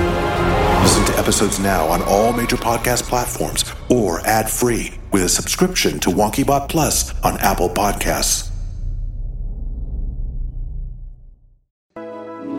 Listen 0.83 1.05
to 1.07 1.19
episodes 1.19 1.59
now 1.59 1.87
on 1.89 2.03
all 2.03 2.33
major 2.33 2.57
podcast 2.57 3.03
platforms 3.05 3.65
or 3.91 4.21
ad 4.21 4.49
free 4.49 4.95
with 5.11 5.25
a 5.25 5.29
subscription 5.29 5.99
to 5.99 6.11
WonkyBot 6.11 6.69
Plus 6.69 7.13
on 7.23 7.37
Apple 7.41 7.69
Podcasts. 7.69 8.51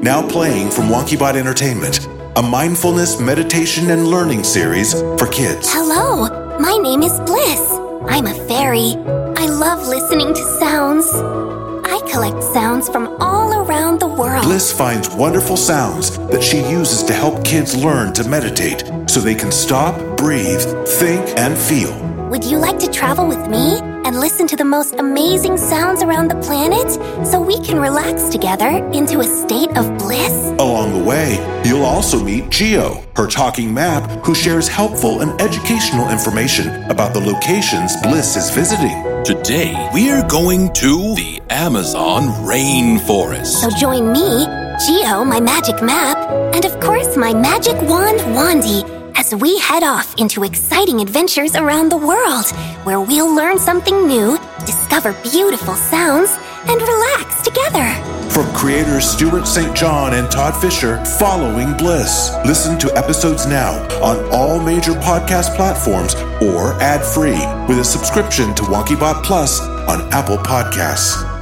Now 0.02 0.28
playing 0.28 0.72
from 0.72 0.86
WonkyBot 0.86 1.36
Entertainment, 1.36 2.08
a 2.38 2.42
mindfulness, 2.42 3.20
meditation, 3.20 3.90
and 3.90 4.08
learning 4.08 4.44
series 4.44 4.94
for 4.94 5.26
kids. 5.26 5.74
Hello, 5.74 6.30
my 6.60 6.78
name 6.78 7.02
is 7.02 7.20
Bliss. 7.22 7.72
I'm 8.08 8.28
a 8.28 8.48
fairy. 8.48 8.94
I 9.36 9.48
love 9.48 9.88
listening 9.88 10.36
to 10.36 10.44
sounds. 10.60 11.08
I 11.16 12.00
collect 12.12 12.44
sounds 12.44 12.90
from 12.90 13.08
all 13.20 13.66
around 13.66 14.00
the 14.00 14.08
world. 14.08 14.44
Bliss 14.44 14.72
finds 14.72 15.10
wonderful 15.10 15.58
sounds 15.58 16.16
that 16.30 16.44
she 16.44 16.60
uses 16.60 17.02
to 17.06 17.14
help 17.14 17.44
kids 17.44 17.76
learn 17.76 18.14
to 18.14 18.30
meditate 18.30 18.84
so 19.08 19.20
they 19.20 19.34
can 19.34 19.52
stop, 19.52 19.96
breathe, 20.16 20.62
think, 20.88 21.28
and 21.40 21.58
feel. 21.58 22.17
Would 22.30 22.44
you 22.44 22.58
like 22.58 22.78
to 22.80 22.92
travel 22.92 23.26
with 23.26 23.48
me 23.48 23.80
and 23.80 24.20
listen 24.20 24.48
to 24.48 24.58
the 24.58 24.66
most 24.66 24.96
amazing 24.96 25.56
sounds 25.56 26.04
around 26.04 26.28
the 26.28 26.36
planet 26.36 26.92
so 27.26 27.40
we 27.40 27.58
can 27.62 27.80
relax 27.80 28.28
together 28.28 28.68
into 28.92 29.22
a 29.22 29.24
state 29.24 29.70
of 29.78 29.98
bliss? 29.98 30.52
Along 30.60 30.92
the 30.92 31.04
way, 31.06 31.38
you'll 31.64 31.86
also 31.86 32.22
meet 32.22 32.50
Geo, 32.50 33.02
her 33.16 33.28
talking 33.28 33.74
map, 33.74 34.10
who 34.26 34.36
shares 34.36 34.68
helpful 34.68 35.22
and 35.22 35.40
educational 35.40 36.10
information 36.10 36.68
about 36.92 37.14
the 37.14 37.22
locations 37.22 37.96
Bliss 38.04 38.36
is 38.36 38.50
visiting. 38.50 39.06
Today, 39.24 39.90
we're 39.94 40.28
going 40.28 40.74
to 40.74 41.16
the 41.16 41.42
Amazon 41.50 42.24
rainforest. 42.46 43.62
So 43.62 43.70
join 43.70 44.12
me, 44.12 44.46
Geo, 44.86 45.24
my 45.24 45.40
magic 45.40 45.82
map, 45.82 46.18
and 46.54 46.66
of 46.66 46.78
course 46.82 47.16
my 47.16 47.34
magic 47.34 47.82
wand, 47.84 48.20
Wandy, 48.36 48.97
as 49.18 49.34
we 49.36 49.58
head 49.60 49.84
off 49.84 50.16
into 50.18 50.44
exciting 50.44 51.02
adventures 51.02 51.56
around 51.56 51.90
the 51.90 51.98
world, 51.98 52.46
where 52.86 53.02
we'll 53.02 53.34
learn 53.34 53.58
something 53.58 54.08
new, 54.08 54.38
discover 54.66 55.14
beautiful 55.24 55.74
sounds, 55.74 56.38
and 56.68 56.80
relax 56.82 57.42
together. 57.42 57.90
From 58.30 58.54
creators 58.54 59.10
Stewart 59.10 59.48
St. 59.48 59.76
John 59.76 60.14
and 60.14 60.30
Todd 60.30 60.56
Fisher, 60.62 61.04
following 61.06 61.76
Bliss. 61.78 62.36
Listen 62.46 62.78
to 62.80 62.96
episodes 62.96 63.48
now 63.48 63.74
on 64.04 64.24
all 64.32 64.60
major 64.60 64.94
podcast 64.94 65.56
platforms 65.56 66.14
or 66.42 66.74
ad 66.82 67.04
free 67.04 67.40
with 67.68 67.80
a 67.80 67.86
subscription 67.86 68.54
to 68.56 68.64
WonkyBot 68.64 69.24
Plus 69.24 69.60
on 69.62 70.02
Apple 70.14 70.38
Podcasts. 70.38 71.37